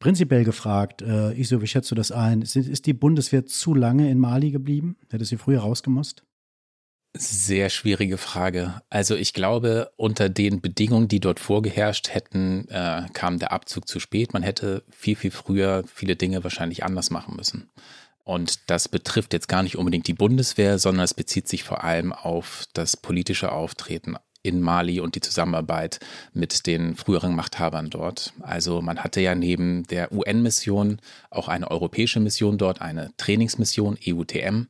[0.01, 2.43] Prinzipiell gefragt, äh, Iso, wie schätzt du das ein?
[2.43, 4.97] Ist, ist die Bundeswehr zu lange in Mali geblieben?
[5.11, 6.25] Hätte sie früher rausgemusst?
[7.15, 8.81] Sehr schwierige Frage.
[8.89, 14.01] Also ich glaube, unter den Bedingungen, die dort vorgeherrscht hätten, äh, kam der Abzug zu
[14.01, 14.33] spät.
[14.33, 17.69] Man hätte viel, viel früher viele Dinge wahrscheinlich anders machen müssen.
[18.25, 22.15] Und das betrifft jetzt gar nicht unbedingt die Bundeswehr, sondern es bezieht sich vor allem
[22.15, 26.01] auf das politische Auftreten in Mali und die Zusammenarbeit
[26.33, 28.33] mit den früheren Machthabern dort.
[28.41, 30.99] Also man hatte ja neben der UN-Mission
[31.31, 34.67] auch eine europäische Mission dort, eine Trainingsmission, EUTM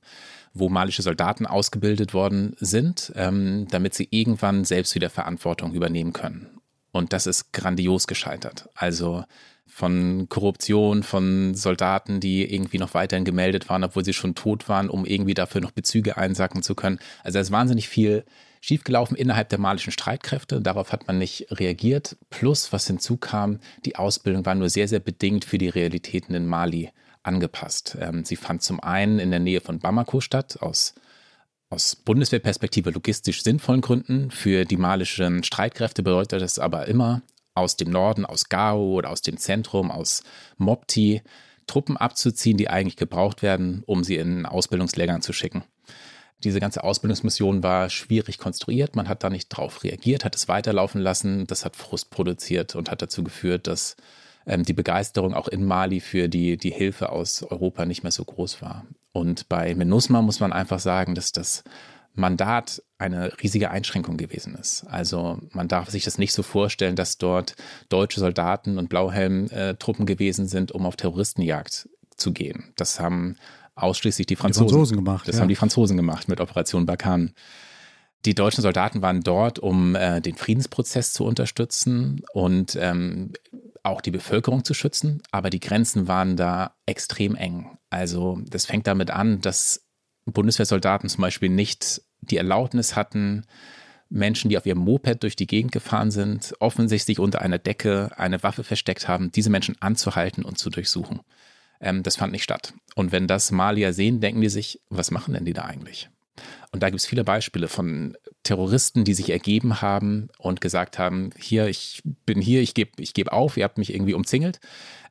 [0.55, 6.46] wo malische Soldaten ausgebildet worden sind, ähm, damit sie irgendwann selbst wieder Verantwortung übernehmen können.
[6.92, 8.68] Und das ist grandios gescheitert.
[8.74, 9.24] Also
[9.66, 14.90] von Korruption, von Soldaten, die irgendwie noch weiterhin gemeldet waren, obwohl sie schon tot waren,
[14.90, 16.98] um irgendwie dafür noch Bezüge einsacken zu können.
[17.24, 18.24] Also es ist wahnsinnig viel
[18.61, 20.61] schiefgelaufen innerhalb der malischen Streitkräfte.
[20.61, 22.16] Darauf hat man nicht reagiert.
[22.28, 26.90] Plus, was hinzukam, die Ausbildung war nur sehr, sehr bedingt für die Realitäten in Mali
[27.23, 27.97] angepasst.
[28.01, 30.95] Ähm, sie fand zum einen in der Nähe von Bamako statt, aus,
[31.70, 34.31] aus Bundeswehrperspektive logistisch sinnvollen Gründen.
[34.31, 37.23] Für die malischen Streitkräfte bedeutet das aber immer,
[37.55, 40.23] aus dem Norden, aus Gao oder aus dem Zentrum, aus
[40.57, 41.23] Mopti,
[41.66, 45.64] Truppen abzuziehen, die eigentlich gebraucht werden, um sie in Ausbildungslägern zu schicken.
[46.45, 48.97] Diese ganze Ausbildungsmission war schwierig konstruiert.
[48.97, 51.47] Man hat da nicht drauf reagiert, hat es weiterlaufen lassen.
[51.47, 53.97] Das hat Frust produziert und hat dazu geführt, dass
[54.47, 58.24] ähm, die Begeisterung auch in Mali für die, die Hilfe aus Europa nicht mehr so
[58.24, 58.84] groß war.
[59.12, 61.64] Und bei MINUSMA muss man einfach sagen, dass das
[62.14, 64.84] Mandat eine riesige Einschränkung gewesen ist.
[64.84, 67.57] Also man darf sich das nicht so vorstellen, dass dort
[67.88, 72.72] deutsche Soldaten und Blauhelm-Truppen gewesen sind, um auf Terroristenjagd zu gehen.
[72.76, 73.36] Das haben
[73.74, 75.28] ausschließlich die Franzosen, die Franzosen gemacht.
[75.28, 75.40] Das ja.
[75.40, 77.32] haben die Franzosen gemacht mit Operation Barkan.
[78.24, 83.32] Die deutschen Soldaten waren dort, um äh, den Friedensprozess zu unterstützen und ähm,
[83.83, 87.78] auch die Bevölkerung zu schützen, aber die Grenzen waren da extrem eng.
[87.91, 89.87] Also das fängt damit an, dass
[90.24, 93.45] Bundeswehrsoldaten zum Beispiel nicht die Erlaubnis hatten,
[94.09, 98.43] Menschen, die auf ihrem Moped durch die Gegend gefahren sind, offensichtlich unter einer Decke eine
[98.43, 101.20] Waffe versteckt haben, diese Menschen anzuhalten und zu durchsuchen.
[101.80, 102.74] Ähm, das fand nicht statt.
[102.95, 106.11] Und wenn das Malier sehen, denken die sich, was machen denn die da eigentlich?
[106.72, 111.30] Und da gibt es viele Beispiele von Terroristen, die sich ergeben haben und gesagt haben,
[111.38, 114.61] hier, ich bin hier, ich gebe ich geb auf, ihr habt mich irgendwie umzingelt.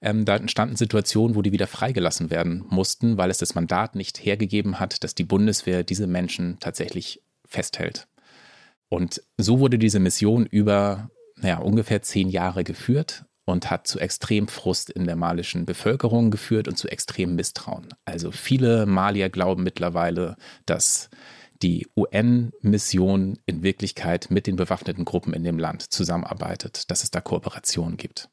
[0.02, 4.24] Ähm, da entstanden Situationen, wo die wieder freigelassen werden mussten, weil es das Mandat nicht
[4.24, 8.08] hergegeben hat, dass die Bundeswehr diese Menschen tatsächlich festhält.
[8.90, 11.10] Und so wurde diese Mission über
[11.42, 16.68] naja, ungefähr zehn Jahre geführt und hat zu extrem Frust in der malischen Bevölkerung geführt
[16.68, 17.88] und zu extremem Misstrauen.
[18.06, 21.10] Also viele Malier glauben mittlerweile, dass
[21.62, 27.22] die UN-Mission in Wirklichkeit mit den bewaffneten Gruppen in dem Land zusammenarbeitet, dass es da
[27.22, 28.30] Kooperationen gibt.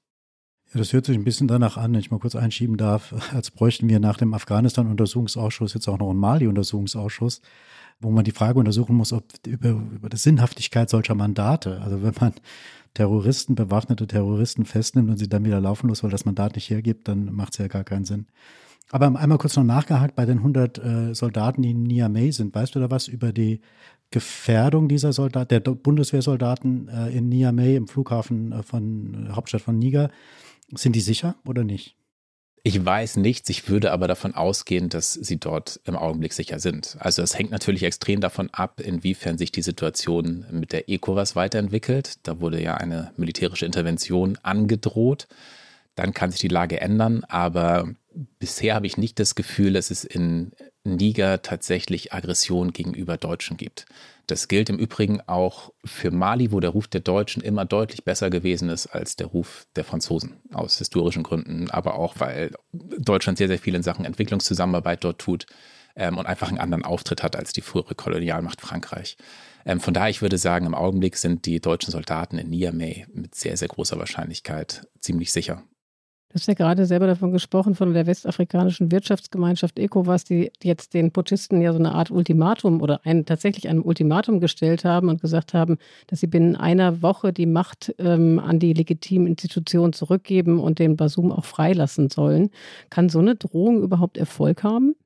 [0.72, 3.51] Ja, das hört sich ein bisschen danach an, wenn ich mal kurz einschieben darf, als
[3.51, 7.41] bräuchten wir nach dem Afghanistan-Untersuchungsausschuss jetzt auch noch einen Mali-Untersuchungsausschuss,
[8.01, 12.14] wo man die Frage untersuchen muss, ob über, über die Sinnhaftigkeit solcher Mandate, also wenn
[12.20, 12.35] man
[12.95, 17.09] Terroristen, bewaffnete Terroristen festnimmt und sie dann wieder laufen lässt, weil das Mandat nicht hergibt,
[17.09, 18.26] dann macht es ja gar keinen Sinn.
[18.91, 22.55] Aber einmal kurz noch nachgehakt bei den 100 äh, Soldaten, die in Niamey sind.
[22.55, 23.61] Weißt du da was über die
[24.11, 29.78] Gefährdung dieser Soldaten, der Bundeswehrsoldaten äh, in Niamey im Flughafen äh, von äh, Hauptstadt von
[29.78, 30.11] Niger?
[30.74, 31.97] Sind die sicher oder nicht?
[32.64, 36.97] Ich weiß nichts, ich würde aber davon ausgehen, dass sie dort im Augenblick sicher sind.
[36.99, 42.18] Also es hängt natürlich extrem davon ab, inwiefern sich die Situation mit der ECOWAS weiterentwickelt.
[42.26, 45.28] Da wurde ja eine militärische Intervention angedroht.
[45.95, 47.89] Dann kann sich die Lage ändern, aber
[48.38, 50.52] bisher habe ich nicht das Gefühl, dass es in
[50.84, 53.86] Niger tatsächlich Aggression gegenüber Deutschen gibt.
[54.26, 58.28] Das gilt im Übrigen auch für Mali, wo der Ruf der Deutschen immer deutlich besser
[58.28, 63.48] gewesen ist als der Ruf der Franzosen, aus historischen Gründen, aber auch, weil Deutschland sehr,
[63.48, 65.46] sehr viel in Sachen Entwicklungszusammenarbeit dort tut
[65.94, 69.16] ähm, und einfach einen anderen Auftritt hat als die frühere Kolonialmacht Frankreich.
[69.64, 73.34] Ähm, von daher, ich würde sagen, im Augenblick sind die deutschen Soldaten in Niamey mit
[73.34, 75.62] sehr, sehr großer Wahrscheinlichkeit ziemlich sicher.
[76.31, 81.11] Du hast ja gerade selber davon gesprochen, von der westafrikanischen Wirtschaftsgemeinschaft ECOWAS, die jetzt den
[81.11, 85.55] Putschisten ja so eine Art Ultimatum oder ein, tatsächlich ein Ultimatum gestellt haben und gesagt
[85.55, 90.79] haben, dass sie binnen einer Woche die Macht ähm, an die legitimen Institutionen zurückgeben und
[90.79, 92.51] den Basum auch freilassen sollen.
[92.91, 94.97] Kann so eine Drohung überhaupt Erfolg haben?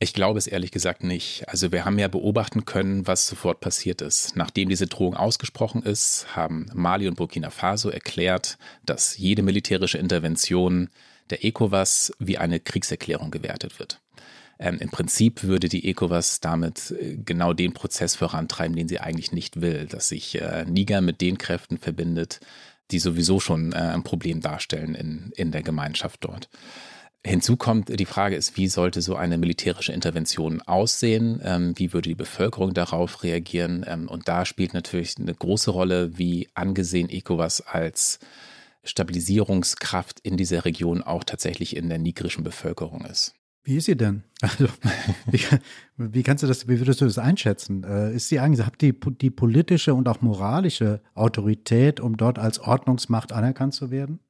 [0.00, 1.48] Ich glaube es ehrlich gesagt nicht.
[1.48, 4.36] Also wir haben ja beobachten können, was sofort passiert ist.
[4.36, 10.88] Nachdem diese Drohung ausgesprochen ist, haben Mali und Burkina Faso erklärt, dass jede militärische Intervention
[11.30, 14.00] der ECOWAS wie eine Kriegserklärung gewertet wird.
[14.60, 19.32] Ähm, Im Prinzip würde die ECOWAS damit äh, genau den Prozess vorantreiben, den sie eigentlich
[19.32, 22.40] nicht will, dass sich äh, Niger mit den Kräften verbindet,
[22.92, 26.48] die sowieso schon äh, ein Problem darstellen in, in der Gemeinschaft dort.
[27.26, 31.40] Hinzu kommt, die Frage ist, wie sollte so eine militärische Intervention aussehen?
[31.42, 33.84] Ähm, wie würde die Bevölkerung darauf reagieren?
[33.86, 38.20] Ähm, und da spielt natürlich eine große Rolle, wie angesehen ECOWAS als
[38.84, 43.34] Stabilisierungskraft in dieser Region auch tatsächlich in der nigerischen Bevölkerung ist.
[43.64, 44.22] Wie ist sie denn?
[44.40, 44.68] Also,
[45.26, 45.40] wie,
[45.96, 47.82] wie, kannst du das, wie würdest du das einschätzen?
[47.82, 52.60] Äh, ist sie eigentlich, habt die, die politische und auch moralische Autorität, um dort als
[52.60, 54.20] Ordnungsmacht anerkannt zu werden?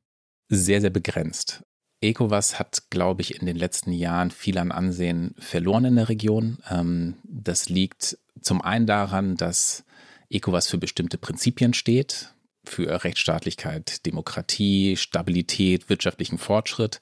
[0.48, 1.62] Sehr, sehr begrenzt.
[2.00, 6.58] ECOWAS hat, glaube ich, in den letzten Jahren viel an Ansehen verloren in der Region.
[6.70, 9.84] Ähm, das liegt zum einen daran, dass
[10.30, 12.32] ECOWAS für bestimmte Prinzipien steht,
[12.64, 17.00] für Rechtsstaatlichkeit, Demokratie, Stabilität, wirtschaftlichen Fortschritt,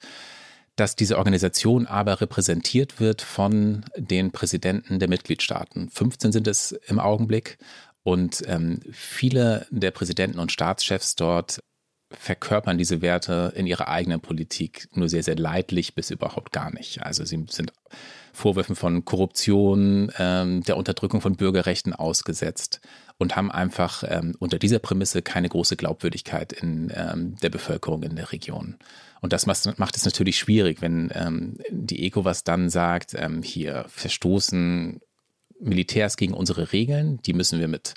[0.75, 5.89] dass diese Organisation aber repräsentiert wird von den Präsidenten der Mitgliedstaaten.
[5.89, 7.57] 15 sind es im Augenblick.
[8.03, 11.59] Und ähm, viele der Präsidenten und Staatschefs dort
[12.11, 17.03] verkörpern diese Werte in ihrer eigenen Politik nur sehr, sehr leidlich bis überhaupt gar nicht.
[17.03, 17.73] Also sie sind
[18.31, 22.81] Vorwürfen von Korruption, ähm, der Unterdrückung von Bürgerrechten ausgesetzt
[23.17, 28.15] und haben einfach ähm, unter dieser Prämisse keine große Glaubwürdigkeit in ähm, der Bevölkerung in
[28.15, 28.77] der Region.
[29.19, 35.01] Und das macht, es natürlich schwierig, wenn ähm, die ECOWAS dann sagt, ähm, hier verstoßen
[35.59, 37.95] Militärs gegen unsere Regeln, die müssen wir mit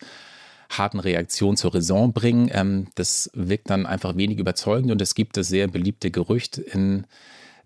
[0.70, 2.50] harten Reaktion zur Raison bringen.
[2.52, 7.06] Ähm, das wirkt dann einfach wenig überzeugend und es gibt das sehr beliebte Gerücht in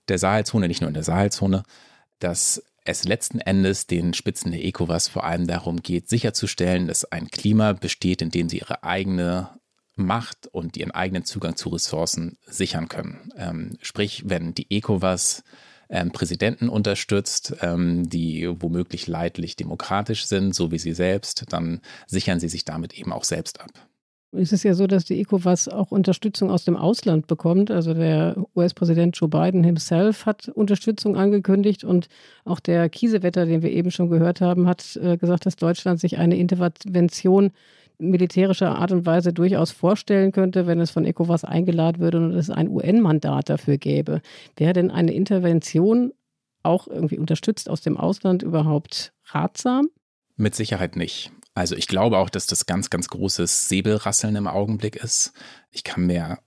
[0.09, 1.63] der Sahelzone, nicht nur in der Sahelzone,
[2.19, 7.29] dass es letzten Endes den Spitzen der ECOWAS vor allem darum geht, sicherzustellen, dass ein
[7.29, 9.49] Klima besteht, in dem sie ihre eigene
[9.97, 13.31] Macht und ihren eigenen Zugang zu Ressourcen sichern können.
[13.37, 15.45] Ähm, sprich, wenn die ECOWAS
[15.89, 22.41] ähm, Präsidenten unterstützt, ähm, die womöglich leidlich demokratisch sind, so wie sie selbst, dann sichern
[22.41, 23.71] sie sich damit eben auch selbst ab.
[24.37, 27.71] Es ist ja so, dass die ECOWAS auch Unterstützung aus dem Ausland bekommt.
[27.71, 32.09] Also der US-Präsident Joe Biden himself hat Unterstützung angekündigt und
[32.45, 36.19] auch der Kiesewetter, den wir eben schon gehört haben, hat äh, gesagt, dass Deutschland sich
[36.19, 37.53] eine Intervention
[38.11, 42.51] militärischer Art und Weise durchaus vorstellen könnte, wenn es von ECOWAS eingeladen würde und es
[42.51, 44.21] ein UN-Mandat dafür gäbe.
[44.57, 46.13] Wäre denn eine Intervention
[46.63, 49.89] auch irgendwie unterstützt aus dem Ausland überhaupt ratsam?
[50.37, 51.31] Mit Sicherheit nicht.
[51.55, 55.33] Also ich glaube auch, dass das ganz, ganz großes Säbelrasseln im Augenblick ist.
[55.71, 56.39] Ich kann mir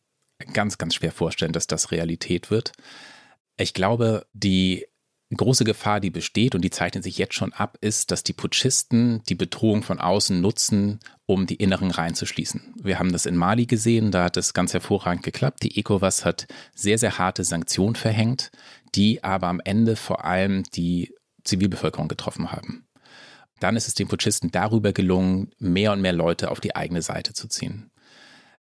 [0.53, 2.73] ganz, ganz schwer vorstellen, dass das Realität wird.
[3.55, 4.85] Ich glaube, die
[5.35, 9.23] große Gefahr, die besteht und die zeichnet sich jetzt schon ab, ist, dass die Putschisten
[9.27, 12.73] die Bedrohung von außen nutzen, um die inneren Reihen zu schließen.
[12.81, 15.61] Wir haben das in Mali gesehen, da hat es ganz hervorragend geklappt.
[15.61, 18.49] Die ECOWAS hat sehr, sehr harte Sanktionen verhängt,
[18.95, 21.13] die aber am Ende vor allem die
[21.43, 22.87] Zivilbevölkerung getroffen haben.
[23.59, 27.33] Dann ist es den Putschisten darüber gelungen, mehr und mehr Leute auf die eigene Seite
[27.33, 27.91] zu ziehen.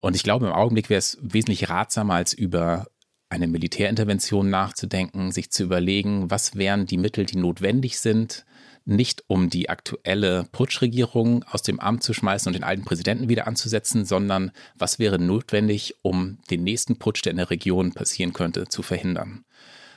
[0.01, 2.87] Und ich glaube, im Augenblick wäre es wesentlich ratsamer, als über
[3.29, 8.45] eine Militärintervention nachzudenken, sich zu überlegen, was wären die Mittel, die notwendig sind,
[8.85, 13.47] nicht um die aktuelle Putschregierung aus dem Amt zu schmeißen und den alten Präsidenten wieder
[13.47, 18.68] anzusetzen, sondern was wäre notwendig, um den nächsten Putsch, der in der Region passieren könnte,
[18.68, 19.45] zu verhindern.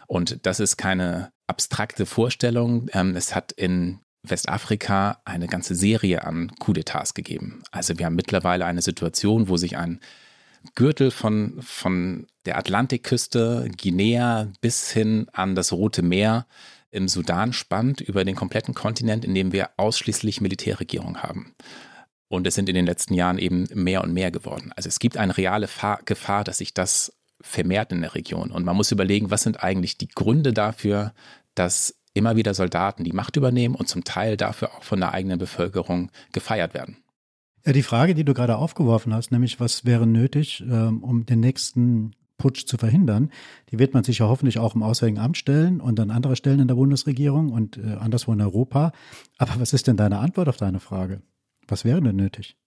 [0.08, 2.90] Und das ist keine abstrakte Vorstellung.
[2.94, 7.64] Ähm, es hat in Westafrika eine ganze Serie an Coup d'etats gegeben.
[7.72, 10.00] Also wir haben mittlerweile eine Situation, wo sich ein
[10.74, 16.48] Gürtel von, von der Atlantikküste, Guinea bis hin an das Rote Meer
[16.96, 21.54] im Sudan spannt über den kompletten Kontinent, in dem wir ausschließlich Militärregierung haben.
[22.28, 24.72] Und es sind in den letzten Jahren eben mehr und mehr geworden.
[24.76, 25.70] Also es gibt eine reale
[26.06, 28.50] Gefahr, dass sich das vermehrt in der Region.
[28.50, 31.14] Und man muss überlegen, was sind eigentlich die Gründe dafür,
[31.54, 35.38] dass immer wieder Soldaten die Macht übernehmen und zum Teil dafür auch von der eigenen
[35.38, 36.98] Bevölkerung gefeiert werden.
[37.66, 41.42] Ja, die Frage, die du gerade aufgeworfen hast, nämlich was wäre nötig, ähm, um den
[41.42, 43.32] nächsten Putsch zu verhindern,
[43.72, 46.60] die wird man sich ja hoffentlich auch im Auswärtigen Amt stellen und an andere Stellen
[46.60, 48.92] in der Bundesregierung und äh, anderswo in Europa.
[49.38, 51.22] Aber was ist denn deine Antwort auf deine Frage?
[51.68, 52.58] Was wäre denn nötig?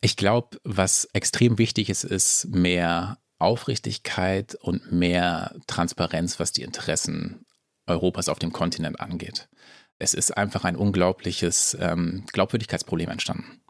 [0.00, 7.46] Ich glaube, was extrem wichtig ist, ist mehr Aufrichtigkeit und mehr Transparenz, was die Interessen
[7.86, 9.48] Europas auf dem Kontinent angeht.
[9.98, 13.60] Es ist einfach ein unglaubliches ähm, Glaubwürdigkeitsproblem entstanden.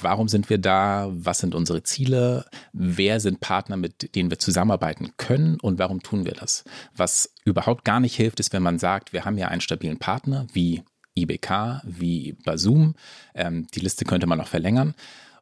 [0.00, 1.08] Warum sind wir da?
[1.10, 2.44] Was sind unsere Ziele?
[2.72, 5.58] Wer sind Partner, mit denen wir zusammenarbeiten können?
[5.60, 6.64] Und warum tun wir das?
[6.94, 10.46] Was überhaupt gar nicht hilft, ist, wenn man sagt, wir haben ja einen stabilen Partner
[10.52, 10.82] wie
[11.14, 12.94] IBK, wie Basum.
[13.34, 14.94] Ähm, die Liste könnte man noch verlängern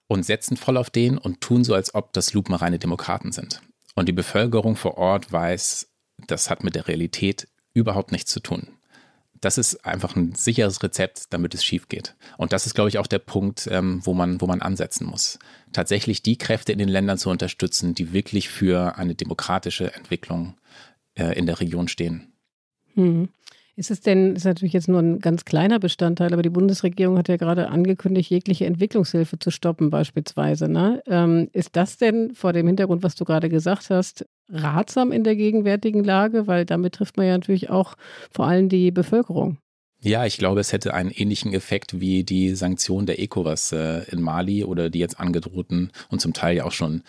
[0.07, 3.61] und setzen voll auf den und tun so, als ob das lupenreine Demokraten sind.
[3.97, 5.89] Und die Bevölkerung vor Ort weiß,
[6.27, 8.69] das hat mit der Realität überhaupt nichts zu tun.
[9.45, 12.15] Das ist einfach ein sicheres Rezept, damit es schief geht.
[12.39, 15.39] Und das ist, glaube ich, auch der Punkt, ähm, wo, man, wo man ansetzen muss.
[15.73, 20.57] Tatsächlich die Kräfte in den Ländern zu unterstützen, die wirklich für eine demokratische Entwicklung
[21.15, 22.33] äh, in der Region stehen.
[22.95, 23.29] Hm.
[23.77, 27.29] Ist es denn, ist natürlich jetzt nur ein ganz kleiner Bestandteil, aber die Bundesregierung hat
[27.29, 30.68] ja gerade angekündigt, jegliche Entwicklungshilfe zu stoppen, beispielsweise.
[30.68, 31.03] Ne?
[31.07, 35.35] Ähm, ist das denn vor dem Hintergrund, was du gerade gesagt hast, ratsam in der
[35.35, 36.47] gegenwärtigen Lage?
[36.47, 37.97] Weil damit trifft man ja natürlich auch
[38.31, 39.59] vor allem die Bevölkerung.
[40.01, 44.20] Ja, ich glaube, es hätte einen ähnlichen Effekt wie die Sanktionen der ECOWAS äh, in
[44.20, 47.03] Mali oder die jetzt angedrohten und zum Teil ja auch schon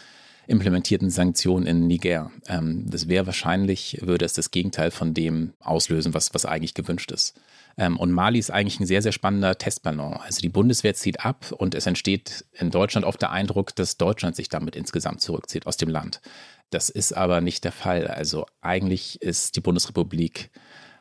[0.48, 2.32] implementierten Sanktionen in Niger.
[2.48, 7.12] Ähm, das wäre wahrscheinlich, würde es das Gegenteil von dem auslösen, was, was eigentlich gewünscht
[7.12, 7.40] ist.
[7.78, 10.14] Ähm, und Mali ist eigentlich ein sehr, sehr spannender Testballon.
[10.14, 14.36] Also die Bundeswehr zieht ab und es entsteht in Deutschland oft der Eindruck, dass Deutschland
[14.36, 16.22] sich damit insgesamt zurückzieht aus dem Land.
[16.70, 18.08] Das ist aber nicht der Fall.
[18.08, 20.52] Also eigentlich ist die Bundesrepublik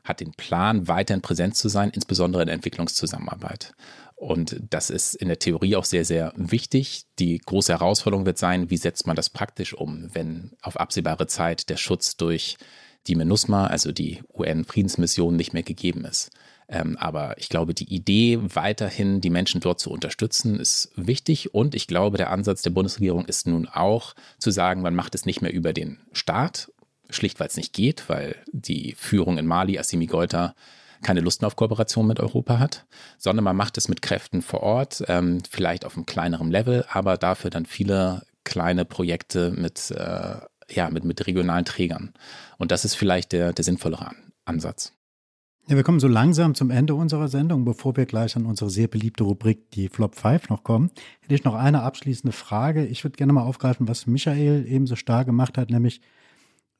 [0.05, 3.73] hat den Plan, weiterhin präsent zu sein, insbesondere in der Entwicklungszusammenarbeit.
[4.17, 7.05] Und das ist in der Theorie auch sehr, sehr wichtig.
[7.19, 11.69] Die große Herausforderung wird sein, wie setzt man das praktisch um, wenn auf absehbare Zeit
[11.69, 12.57] der Schutz durch
[13.07, 16.31] die MINUSMA, also die UN-Friedensmission, nicht mehr gegeben ist.
[16.69, 21.55] Ähm, aber ich glaube, die Idee, weiterhin die Menschen dort zu unterstützen, ist wichtig.
[21.55, 25.27] Und ich glaube, der Ansatz der Bundesregierung ist nun auch zu sagen, man macht es
[25.27, 26.73] nicht mehr über den Staat,
[27.11, 30.55] schlicht weil es nicht geht, weil die Führung in Mali, Assimi Goita,
[31.05, 32.87] keine Lust mehr auf Kooperation mit Europa hat,
[33.19, 37.17] sondern man macht es mit Kräften vor Ort, ähm, vielleicht auf einem kleineren Level, aber
[37.17, 40.37] dafür dann viele kleine Projekte mit, äh,
[40.71, 42.13] ja, mit, mit regionalen Trägern.
[42.59, 44.11] Und das ist vielleicht der, der sinnvollere
[44.45, 44.93] Ansatz.
[45.67, 47.65] Ja, wir kommen so langsam zum Ende unserer Sendung.
[47.65, 50.91] Bevor wir gleich an unsere sehr beliebte Rubrik, die Flop 5, noch kommen,
[51.21, 52.85] hätte ich noch eine abschließende Frage.
[52.85, 56.03] Ich würde gerne mal aufgreifen, was Michael eben so stark gemacht hat, nämlich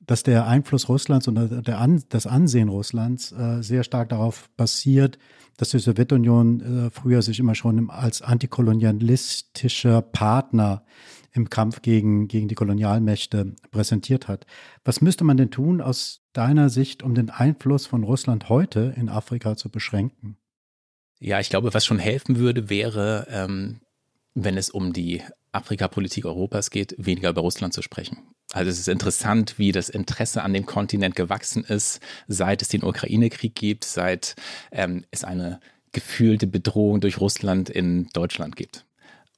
[0.05, 5.17] dass der Einfluss Russlands und An das Ansehen Russlands äh, sehr stark darauf basiert,
[5.57, 10.83] dass die Sowjetunion äh, früher sich immer schon als antikolonialistischer Partner
[11.31, 14.45] im Kampf gegen, gegen die Kolonialmächte präsentiert hat.
[14.83, 19.09] Was müsste man denn tun aus deiner Sicht, um den Einfluss von Russland heute in
[19.09, 20.37] Afrika zu beschränken?
[21.19, 23.81] Ja, ich glaube, was schon helfen würde, wäre, ähm,
[24.33, 28.34] wenn es um die Afrikapolitik Europas geht, weniger über Russland zu sprechen.
[28.55, 31.99] Also es ist interessant, wie das Interesse an dem Kontinent gewachsen ist,
[32.29, 34.35] seit es den Ukraine-Krieg gibt, seit
[34.71, 35.59] ähm, es eine
[35.91, 38.85] gefühlte Bedrohung durch Russland in Deutschland gibt.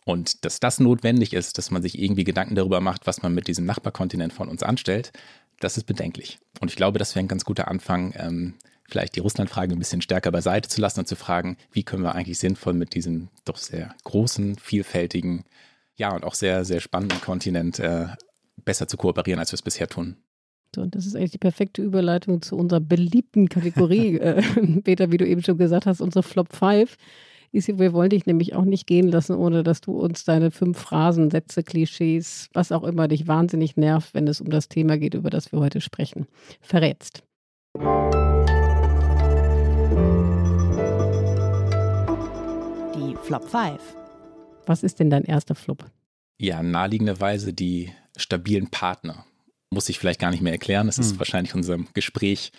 [0.05, 3.47] Und dass das notwendig ist, dass man sich irgendwie Gedanken darüber macht, was man mit
[3.47, 5.11] diesem Nachbarkontinent von uns anstellt,
[5.59, 6.37] das ist bedenklich.
[6.59, 8.53] Und ich glaube, das wäre ein ganz guter Anfang, ähm,
[8.87, 12.13] vielleicht die Russlandfrage ein bisschen stärker beiseite zu lassen und zu fragen, wie können wir
[12.13, 15.43] eigentlich sinnvoll mit diesem doch sehr großen, vielfältigen
[15.95, 18.09] ja, und auch sehr, sehr spannenden Kontinent äh,
[18.67, 20.17] besser zu kooperieren, als wir es bisher tun.
[20.75, 24.43] Und das ist eigentlich die perfekte Überleitung zu unserer beliebten Kategorie, äh,
[24.83, 26.97] Peter, wie du eben schon gesagt hast, unsere Flop 5.
[27.51, 31.31] wir wollen dich nämlich auch nicht gehen lassen, ohne dass du uns deine fünf Phrasen,
[31.31, 35.29] Sätze, Klischees, was auch immer dich wahnsinnig nervt, wenn es um das Thema geht, über
[35.29, 36.27] das wir heute sprechen,
[36.59, 37.23] verrätst.
[42.95, 43.79] Die Flop 5.
[44.65, 45.85] Was ist denn dein erster Flop?
[46.37, 49.25] Ja, naheliegenderweise die stabilen Partner.
[49.69, 50.87] muss ich vielleicht gar nicht mehr erklären.
[50.87, 51.19] Das ist Hm.
[51.19, 52.53] wahrscheinlich unserem Gespräch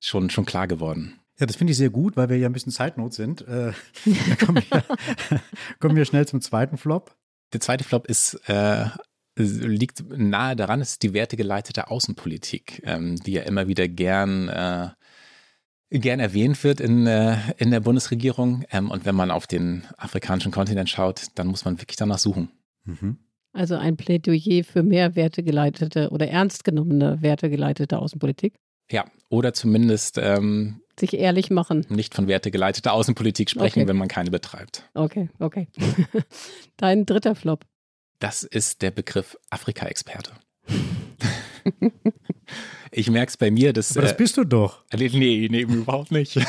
[0.00, 1.20] schon, schon klar geworden.
[1.38, 3.42] Ja, das finde ich sehr gut, weil wir ja ein bisschen Zeitnot sind.
[3.46, 3.72] Äh,
[4.44, 4.84] kommen, wir,
[5.80, 7.14] kommen wir schnell zum zweiten Flop.
[7.52, 8.86] Der zweite Flop ist, äh,
[9.36, 14.88] liegt nahe daran, es ist die wertegeleitete Außenpolitik, ähm, die ja immer wieder gern, äh,
[15.90, 18.64] gern erwähnt wird in, äh, in der Bundesregierung.
[18.70, 22.50] Ähm, und wenn man auf den afrikanischen Kontinent schaut, dann muss man wirklich danach suchen.
[22.84, 23.18] Mhm.
[23.56, 28.54] Also ein Plädoyer für mehr wertegeleitete oder ernst genommene wertegeleitete Außenpolitik.
[28.90, 31.86] Ja, oder zumindest ähm, Sich ehrlich machen.
[31.88, 33.88] nicht von wertegeleiteter Außenpolitik sprechen, Okay.
[33.88, 34.88] wenn man keine betreibt.
[34.94, 35.68] Okay, okay.
[36.76, 37.64] Dein dritter Flop.
[38.18, 40.32] Das ist der Begriff Afrika-Experte.
[42.96, 43.92] ich merke es bei mir, dass.
[43.92, 44.82] Aber das äh, bist du doch.
[44.94, 46.40] Nee, nee, nee, überhaupt nicht.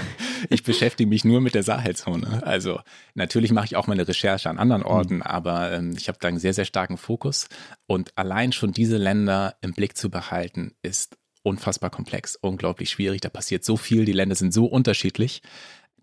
[0.48, 2.42] ich beschäftige mich nur mit der Sahelzone.
[2.46, 2.80] Also
[3.14, 6.38] natürlich mache ich auch meine Recherche an anderen Orten, aber ähm, ich habe da einen
[6.38, 7.48] sehr, sehr starken Fokus.
[7.86, 13.20] Und allein schon diese Länder im Blick zu behalten, ist unfassbar komplex, unglaublich schwierig.
[13.20, 15.42] Da passiert so viel, die Länder sind so unterschiedlich.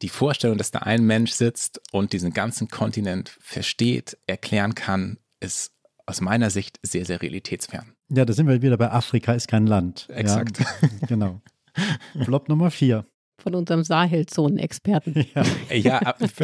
[0.03, 5.71] Die Vorstellung, dass da ein Mensch sitzt und diesen ganzen Kontinent versteht, erklären kann, ist
[6.05, 7.96] aus meiner Sicht sehr, sehr realitätsfern.
[8.09, 10.07] Ja, da sind wir wieder bei Afrika ist kein Land.
[10.09, 10.59] Exakt.
[10.59, 10.65] Ja,
[11.07, 11.41] genau.
[12.23, 13.05] Flop Nummer vier.
[13.39, 15.25] Von unserem Sahelzonen-Experten.
[15.35, 15.43] Ja.
[15.75, 16.41] Ja, Af-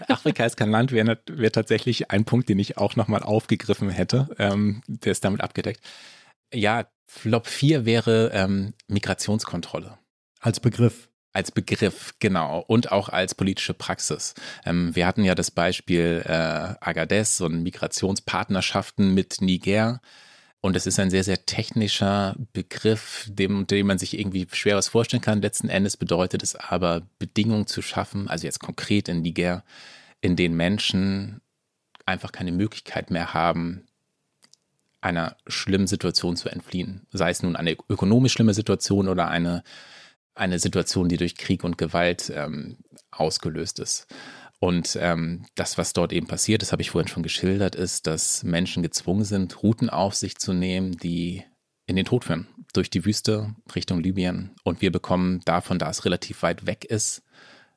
[0.08, 4.28] Afrika ist kein Land, wäre wär tatsächlich ein Punkt, den ich auch nochmal aufgegriffen hätte.
[4.38, 5.80] Ähm, der ist damit abgedeckt.
[6.54, 9.98] Ja, Flop 4 wäre ähm, Migrationskontrolle.
[10.40, 11.08] Als Begriff.
[11.32, 12.60] Als Begriff, genau.
[12.66, 14.34] Und auch als politische Praxis.
[14.64, 16.30] Ähm, wir hatten ja das Beispiel äh,
[16.80, 20.00] Agadez und Migrationspartnerschaften mit Niger.
[20.66, 24.88] Und es ist ein sehr, sehr technischer Begriff, dem, dem man sich irgendwie schwer was
[24.88, 25.40] vorstellen kann.
[25.40, 29.62] Letzten Endes bedeutet es aber, Bedingungen zu schaffen, also jetzt konkret in Niger,
[30.20, 31.40] in denen Menschen
[32.04, 33.86] einfach keine Möglichkeit mehr haben,
[35.00, 37.06] einer schlimmen Situation zu entfliehen.
[37.12, 39.62] Sei es nun eine ökonomisch schlimme Situation oder eine,
[40.34, 42.78] eine Situation, die durch Krieg und Gewalt ähm,
[43.12, 44.08] ausgelöst ist.
[44.58, 48.42] Und ähm, das, was dort eben passiert, das habe ich vorhin schon geschildert, ist, dass
[48.42, 51.44] Menschen gezwungen sind, Routen auf sich zu nehmen, die
[51.86, 54.54] in den Tod führen, durch die Wüste Richtung Libyen.
[54.64, 57.22] Und wir bekommen davon, da es relativ weit weg ist,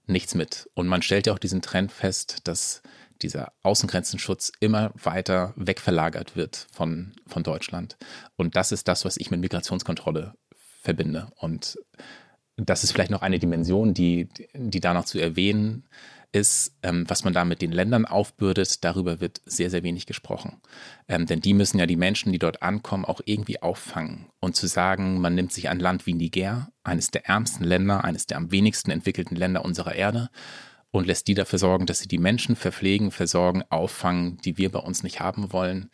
[0.08, 0.70] nichts mit.
[0.74, 2.82] Und man stellt ja auch diesen Trend fest, dass
[3.22, 7.98] dieser Außengrenzenschutz immer weiter wegverlagert wird von, von Deutschland.
[8.38, 10.34] Und das ist das, was ich mit Migrationskontrolle
[10.82, 11.32] verbinde.
[11.36, 11.78] Und
[12.56, 15.86] das ist vielleicht noch eine Dimension, die, die da noch zu erwähnen
[16.32, 20.62] ist, ähm, was man da mit den Ländern aufbürdet, darüber wird sehr, sehr wenig gesprochen.
[21.08, 24.28] Ähm, denn die müssen ja die Menschen, die dort ankommen, auch irgendwie auffangen.
[24.40, 28.28] Und zu sagen, man nimmt sich ein Land wie Niger, eines der ärmsten Länder, eines
[28.28, 30.30] der am wenigsten entwickelten Länder unserer Erde,
[30.92, 34.80] und lässt die dafür sorgen, dass sie die Menschen verpflegen, versorgen, auffangen, die wir bei
[34.80, 35.90] uns nicht haben wollen.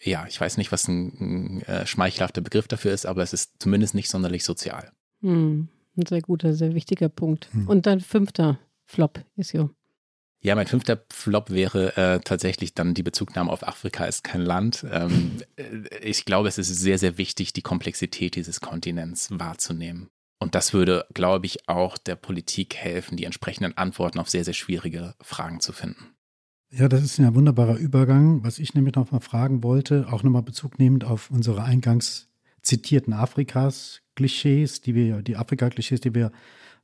[0.00, 3.54] Ja, ich weiß nicht, was ein, ein äh, schmeichelhafter Begriff dafür ist, aber es ist
[3.58, 4.92] zumindest nicht sonderlich sozial.
[5.22, 7.48] Hm, ein sehr guter, sehr wichtiger Punkt.
[7.52, 7.66] Hm.
[7.66, 9.68] Und dein fünfter Flop ist ja.
[10.40, 14.86] Ja, mein fünfter Flop wäre äh, tatsächlich dann die Bezugnahme auf Afrika ist kein Land.
[14.90, 20.08] Ähm, äh, ich glaube, es ist sehr, sehr wichtig, die Komplexität dieses Kontinents wahrzunehmen.
[20.38, 24.54] Und das würde, glaube ich, auch der Politik helfen, die entsprechenden Antworten auf sehr, sehr
[24.54, 26.14] schwierige Fragen zu finden.
[26.70, 28.44] Ja, das ist ein wunderbarer Übergang.
[28.44, 32.28] Was ich nämlich noch mal fragen wollte, auch nochmal Bezug nehmend auf unsere eingangs
[32.60, 36.32] zitierten Afrikas-Klischees, die wir, die Afrika-Klischees, die wir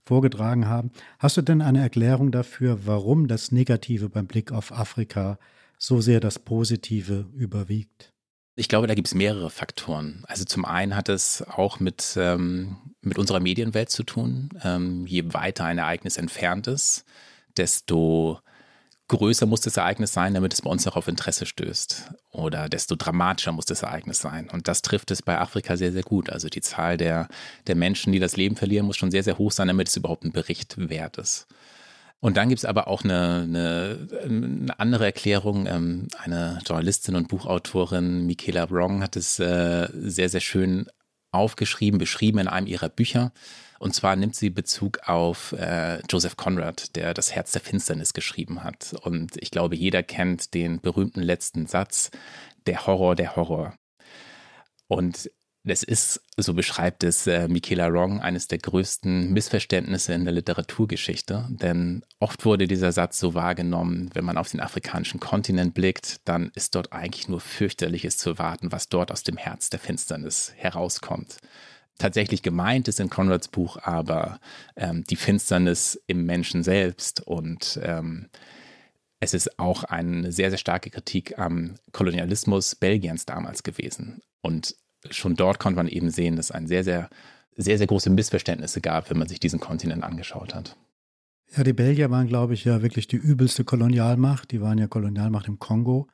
[0.04, 0.90] vorgetragen haben.
[1.18, 5.38] Hast du denn eine Erklärung dafür, warum das Negative beim Blick auf Afrika
[5.78, 8.12] so sehr das Positive überwiegt?
[8.54, 10.24] Ich glaube, da gibt es mehrere Faktoren.
[10.26, 14.50] Also zum einen hat es auch mit, ähm, mit unserer Medienwelt zu tun.
[14.62, 17.04] Ähm, je weiter ein Ereignis entfernt ist,
[17.56, 18.40] desto
[19.16, 22.10] größer muss das Ereignis sein, damit es bei uns auch auf Interesse stößt.
[22.30, 24.48] Oder desto dramatischer muss das Ereignis sein.
[24.50, 26.30] Und das trifft es bei Afrika sehr, sehr gut.
[26.30, 27.28] Also die Zahl der,
[27.66, 30.24] der Menschen, die das Leben verlieren, muss schon sehr, sehr hoch sein, damit es überhaupt
[30.24, 31.46] ein Bericht wert ist.
[32.20, 35.66] Und dann gibt es aber auch eine, eine, eine andere Erklärung.
[35.66, 40.86] Ähm, eine Journalistin und Buchautorin, Michaela Wrong, hat es äh, sehr, sehr schön
[41.32, 43.32] aufgeschrieben, beschrieben in einem ihrer Bücher.
[43.82, 48.62] Und zwar nimmt sie Bezug auf äh, Joseph Conrad, der das Herz der Finsternis geschrieben
[48.62, 48.94] hat.
[49.02, 52.12] Und ich glaube, jeder kennt den berühmten letzten Satz,
[52.66, 53.74] der Horror, der Horror.
[54.86, 55.32] Und
[55.64, 61.48] das ist, so beschreibt es äh, Michaela Wrong, eines der größten Missverständnisse in der Literaturgeschichte.
[61.50, 66.52] Denn oft wurde dieser Satz so wahrgenommen, wenn man auf den afrikanischen Kontinent blickt, dann
[66.54, 71.38] ist dort eigentlich nur fürchterliches zu erwarten, was dort aus dem Herz der Finsternis herauskommt.
[71.98, 74.40] Tatsächlich gemeint ist in Conrads Buch aber
[74.76, 78.28] ähm, die Finsternis im Menschen selbst und ähm,
[79.22, 84.20] es ist auch eine sehr, sehr starke Kritik am Kolonialismus Belgiens damals gewesen.
[84.40, 84.74] Und
[85.10, 87.08] schon dort konnte man eben sehen, dass es ein sehr, sehr,
[87.56, 90.76] sehr, sehr große Missverständnisse gab, wenn man sich diesen Kontinent angeschaut hat.
[91.56, 94.50] Ja, die Belgier waren, glaube ich, ja wirklich die übelste Kolonialmacht.
[94.50, 96.08] Die waren ja Kolonialmacht im Kongo.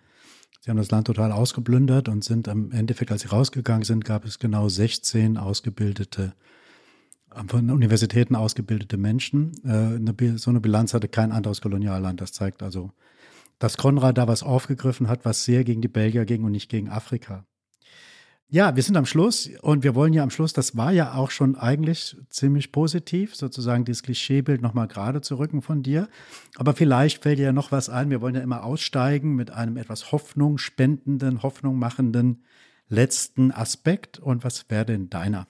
[0.60, 4.24] Sie haben das Land total ausgeplündert und sind am Endeffekt, als sie rausgegangen sind, gab
[4.24, 6.34] es genau 16 ausgebildete,
[7.46, 9.52] von Universitäten ausgebildete Menschen.
[9.64, 12.20] Äh, so eine Bilanz hatte kein anderes Kolonialland.
[12.20, 12.92] Das zeigt also,
[13.58, 16.88] dass Konrad da was aufgegriffen hat, was sehr gegen die Belgier ging und nicht gegen
[16.88, 17.44] Afrika.
[18.50, 21.30] Ja, wir sind am Schluss und wir wollen ja am Schluss, das war ja auch
[21.30, 26.08] schon eigentlich ziemlich positiv, sozusagen dieses Klischeebild nochmal gerade zu rücken von dir.
[26.56, 28.08] Aber vielleicht fällt dir ja noch was ein.
[28.08, 32.42] Wir wollen ja immer aussteigen mit einem etwas Hoffnung spendenden, Hoffnung machenden
[32.88, 34.18] letzten Aspekt.
[34.18, 35.46] Und was wäre denn deiner?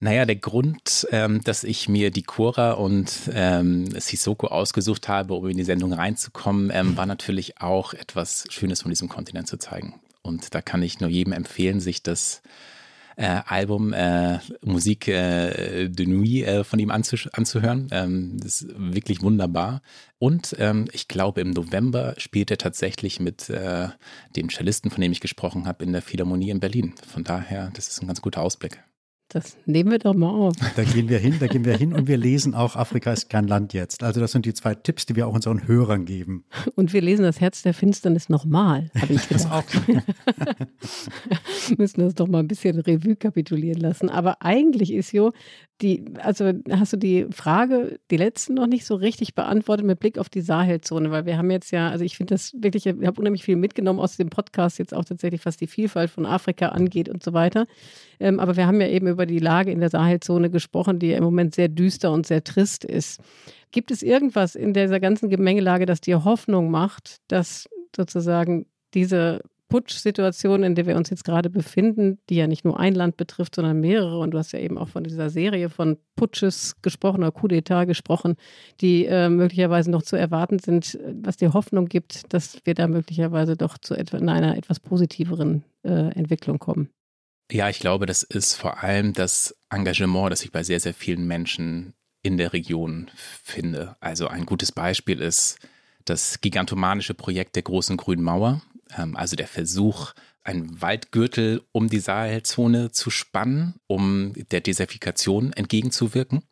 [0.00, 5.48] Naja, der Grund, ähm, dass ich mir die Cora und ähm, Sissoko ausgesucht habe, um
[5.48, 9.94] in die Sendung reinzukommen, ähm, war natürlich auch etwas Schönes von diesem Kontinent zu zeigen.
[10.22, 12.42] Und da kann ich nur jedem empfehlen, sich das
[13.16, 17.88] äh, Album äh, Musik äh, de Nuit äh, von ihm anzuh anzuhören.
[17.90, 19.82] Ähm, das ist wirklich wunderbar.
[20.18, 23.88] Und ähm, ich glaube, im November spielt er tatsächlich mit äh,
[24.36, 26.94] dem Cellisten, von dem ich gesprochen habe, in der Philharmonie in Berlin.
[27.06, 28.82] Von daher, das ist ein ganz guter Ausblick.
[29.32, 30.54] Das nehmen wir doch mal auf.
[30.76, 33.48] Da gehen wir hin, da gehen wir hin und wir lesen auch Afrika ist kein
[33.48, 34.02] Land jetzt.
[34.02, 36.44] Also das sind die zwei Tipps, die wir auch unseren Hörern geben.
[36.74, 39.64] Und wir lesen das Herz der Finsternis nochmal, habe ich gedacht.
[41.78, 44.10] Müssen das doch mal ein bisschen Revue kapitulieren lassen.
[44.10, 45.32] Aber eigentlich ist jo
[45.82, 50.18] die, also hast du die Frage, die letzten noch nicht so richtig beantwortet mit Blick
[50.18, 53.20] auf die Sahelzone, weil wir haben jetzt ja, also ich finde das wirklich, ich habe
[53.20, 57.08] unheimlich viel mitgenommen aus dem Podcast jetzt auch tatsächlich, was die Vielfalt von Afrika angeht
[57.08, 57.66] und so weiter.
[58.20, 61.16] Ähm, aber wir haben ja eben über die Lage in der Sahelzone gesprochen, die ja
[61.16, 63.20] im Moment sehr düster und sehr trist ist.
[63.70, 69.40] Gibt es irgendwas in dieser ganzen Gemengelage, das dir Hoffnung macht, dass sozusagen diese
[69.72, 73.54] Putsch-Situation, in der wir uns jetzt gerade befinden, die ja nicht nur ein Land betrifft,
[73.54, 74.18] sondern mehrere.
[74.18, 77.86] Und du hast ja eben auch von dieser Serie von Putsches gesprochen oder Coup d'etat
[77.86, 78.36] gesprochen,
[78.82, 83.56] die äh, möglicherweise noch zu erwarten sind, was dir Hoffnung gibt, dass wir da möglicherweise
[83.56, 86.90] doch zu etwa, einer etwas positiveren äh, Entwicklung kommen.
[87.52, 91.26] Ja, ich glaube, das ist vor allem das Engagement, das ich bei sehr, sehr vielen
[91.26, 91.92] Menschen
[92.22, 93.94] in der Region finde.
[94.00, 95.58] Also ein gutes Beispiel ist
[96.06, 98.62] das gigantomanische Projekt der großen grünen Mauer,
[98.96, 106.44] ähm, also der Versuch, einen Waldgürtel um die Sahelzone zu spannen, um der Desertifikation entgegenzuwirken.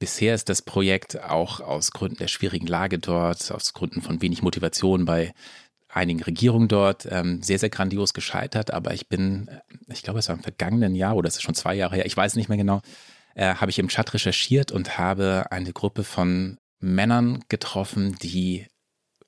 [0.00, 4.42] Bisher ist das Projekt auch aus Gründen der schwierigen Lage dort, aus Gründen von wenig
[4.42, 5.32] Motivation bei
[5.92, 8.72] einigen Regierungen dort ähm, sehr, sehr grandios gescheitert.
[8.72, 11.54] Aber ich bin, äh, ich glaube, es war im vergangenen Jahr oder es ist schon
[11.54, 12.80] zwei Jahre her, ich weiß nicht mehr genau,
[13.34, 18.66] äh, habe ich im Chat recherchiert und habe eine Gruppe von Männern getroffen, die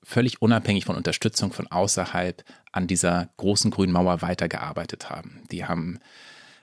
[0.02, 2.42] völlig unabhängig von Unterstützung von außerhalb
[2.72, 5.42] an dieser großen grünen Mauer weitergearbeitet haben.
[5.52, 6.00] Die haben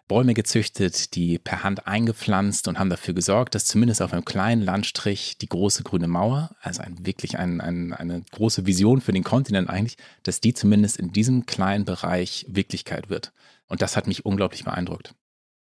[0.09, 4.61] Bäume gezüchtet, die per Hand eingepflanzt und haben dafür gesorgt, dass zumindest auf einem kleinen
[4.61, 9.23] Landstrich die große grüne Mauer, also ein, wirklich ein, ein, eine große Vision für den
[9.23, 13.31] Kontinent eigentlich, dass die zumindest in diesem kleinen Bereich Wirklichkeit wird.
[13.67, 15.15] Und das hat mich unglaublich beeindruckt.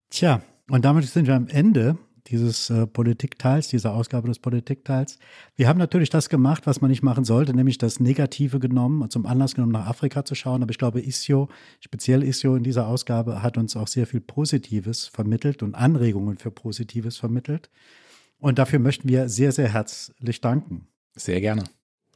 [0.08, 1.98] Tja, und damit sind wir am Ende
[2.30, 5.18] dieses äh, Politikteils, dieser Ausgabe des Politikteils.
[5.56, 9.12] Wir haben natürlich das gemacht, was man nicht machen sollte, nämlich das Negative genommen und
[9.12, 10.62] zum Anlass genommen, nach Afrika zu schauen.
[10.62, 11.48] Aber ich glaube, Isio,
[11.80, 16.50] speziell Isio in dieser Ausgabe, hat uns auch sehr viel Positives vermittelt und Anregungen für
[16.50, 17.70] Positives vermittelt.
[18.38, 20.86] Und dafür möchten wir sehr, sehr herzlich danken.
[21.14, 21.64] Sehr gerne.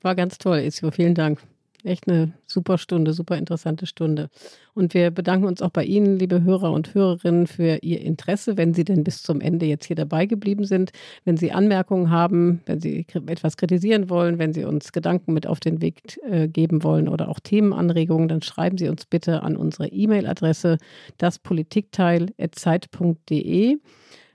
[0.02, 0.90] War ganz toll, Isio.
[0.90, 1.40] Vielen Dank.
[1.84, 4.30] Echt eine super Stunde, super interessante Stunde.
[4.72, 8.72] Und wir bedanken uns auch bei Ihnen, liebe Hörer und Hörerinnen, für Ihr Interesse, wenn
[8.72, 10.92] Sie denn bis zum Ende jetzt hier dabei geblieben sind.
[11.24, 15.58] Wenn Sie Anmerkungen haben, wenn Sie etwas kritisieren wollen, wenn Sie uns Gedanken mit auf
[15.58, 19.88] den Weg äh, geben wollen oder auch Themenanregungen, dann schreiben Sie uns bitte an unsere
[19.88, 20.78] E-Mail-Adresse
[21.18, 23.78] daspolitikteil.zeit.de.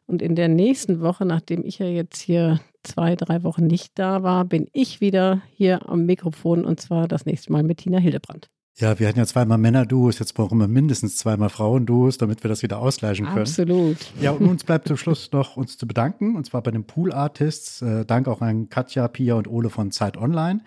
[0.07, 4.23] Und in der nächsten Woche, nachdem ich ja jetzt hier zwei, drei Wochen nicht da
[4.23, 8.49] war, bin ich wieder hier am Mikrofon und zwar das nächste Mal mit Tina Hildebrand.
[8.79, 12.61] Ja, wir hatten ja zweimal Männer-Duos, jetzt brauchen wir mindestens zweimal Frauen-Duos, damit wir das
[12.61, 13.39] wieder ausgleichen können.
[13.39, 13.97] Absolut.
[14.21, 17.81] Ja, und uns bleibt zum Schluss noch uns zu bedanken, und zwar bei den Pool-Artists.
[17.81, 20.61] Äh, Dank auch an Katja, Pia und Ole von Zeit Online.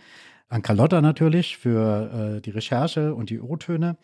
[0.48, 3.96] An Carlotta natürlich für äh, die Recherche und die O-Töne.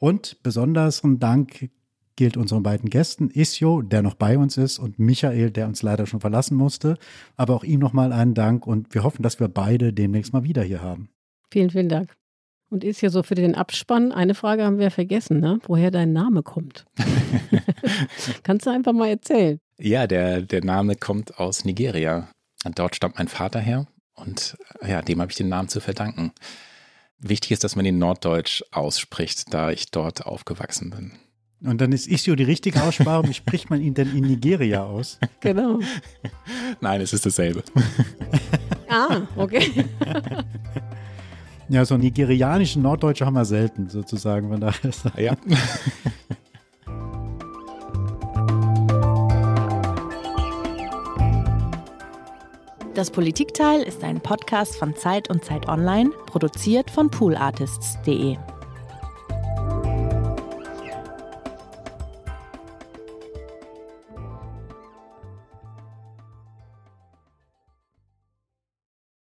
[0.00, 1.70] Und besonderen Dank
[2.16, 6.06] gilt unseren beiden Gästen, Isjo, der noch bei uns ist, und Michael, der uns leider
[6.06, 6.98] schon verlassen musste.
[7.36, 10.62] Aber auch ihm nochmal einen Dank und wir hoffen, dass wir beide demnächst mal wieder
[10.62, 11.08] hier haben.
[11.50, 12.12] Vielen, vielen Dank.
[12.70, 15.58] Und ist ja so für den Abspann, eine Frage haben wir vergessen, ne?
[15.66, 16.86] woher dein Name kommt.
[18.42, 19.58] Kannst du einfach mal erzählen?
[19.78, 22.28] Ja, der, der Name kommt aus Nigeria.
[22.74, 24.56] Dort stammt mein Vater her und
[24.86, 26.32] ja, dem habe ich den Namen zu verdanken.
[27.18, 31.12] Wichtig ist, dass man ihn Norddeutsch ausspricht, da ich dort aufgewachsen bin.
[31.64, 33.28] Und dann ist Isio die richtige Aussprache.
[33.28, 35.18] Wie spricht man ihn denn in Nigeria aus?
[35.40, 35.80] Genau.
[36.80, 37.64] Nein, es ist dasselbe.
[38.88, 39.84] ah, okay.
[41.68, 44.48] Ja, so einen nigerianischen Norddeutsche haben wir selten, sozusagen.
[44.48, 44.74] Von daher
[45.16, 45.36] ja.
[52.94, 58.36] Das Politikteil ist ein Podcast von Zeit und Zeit Online, produziert von poolartists.de.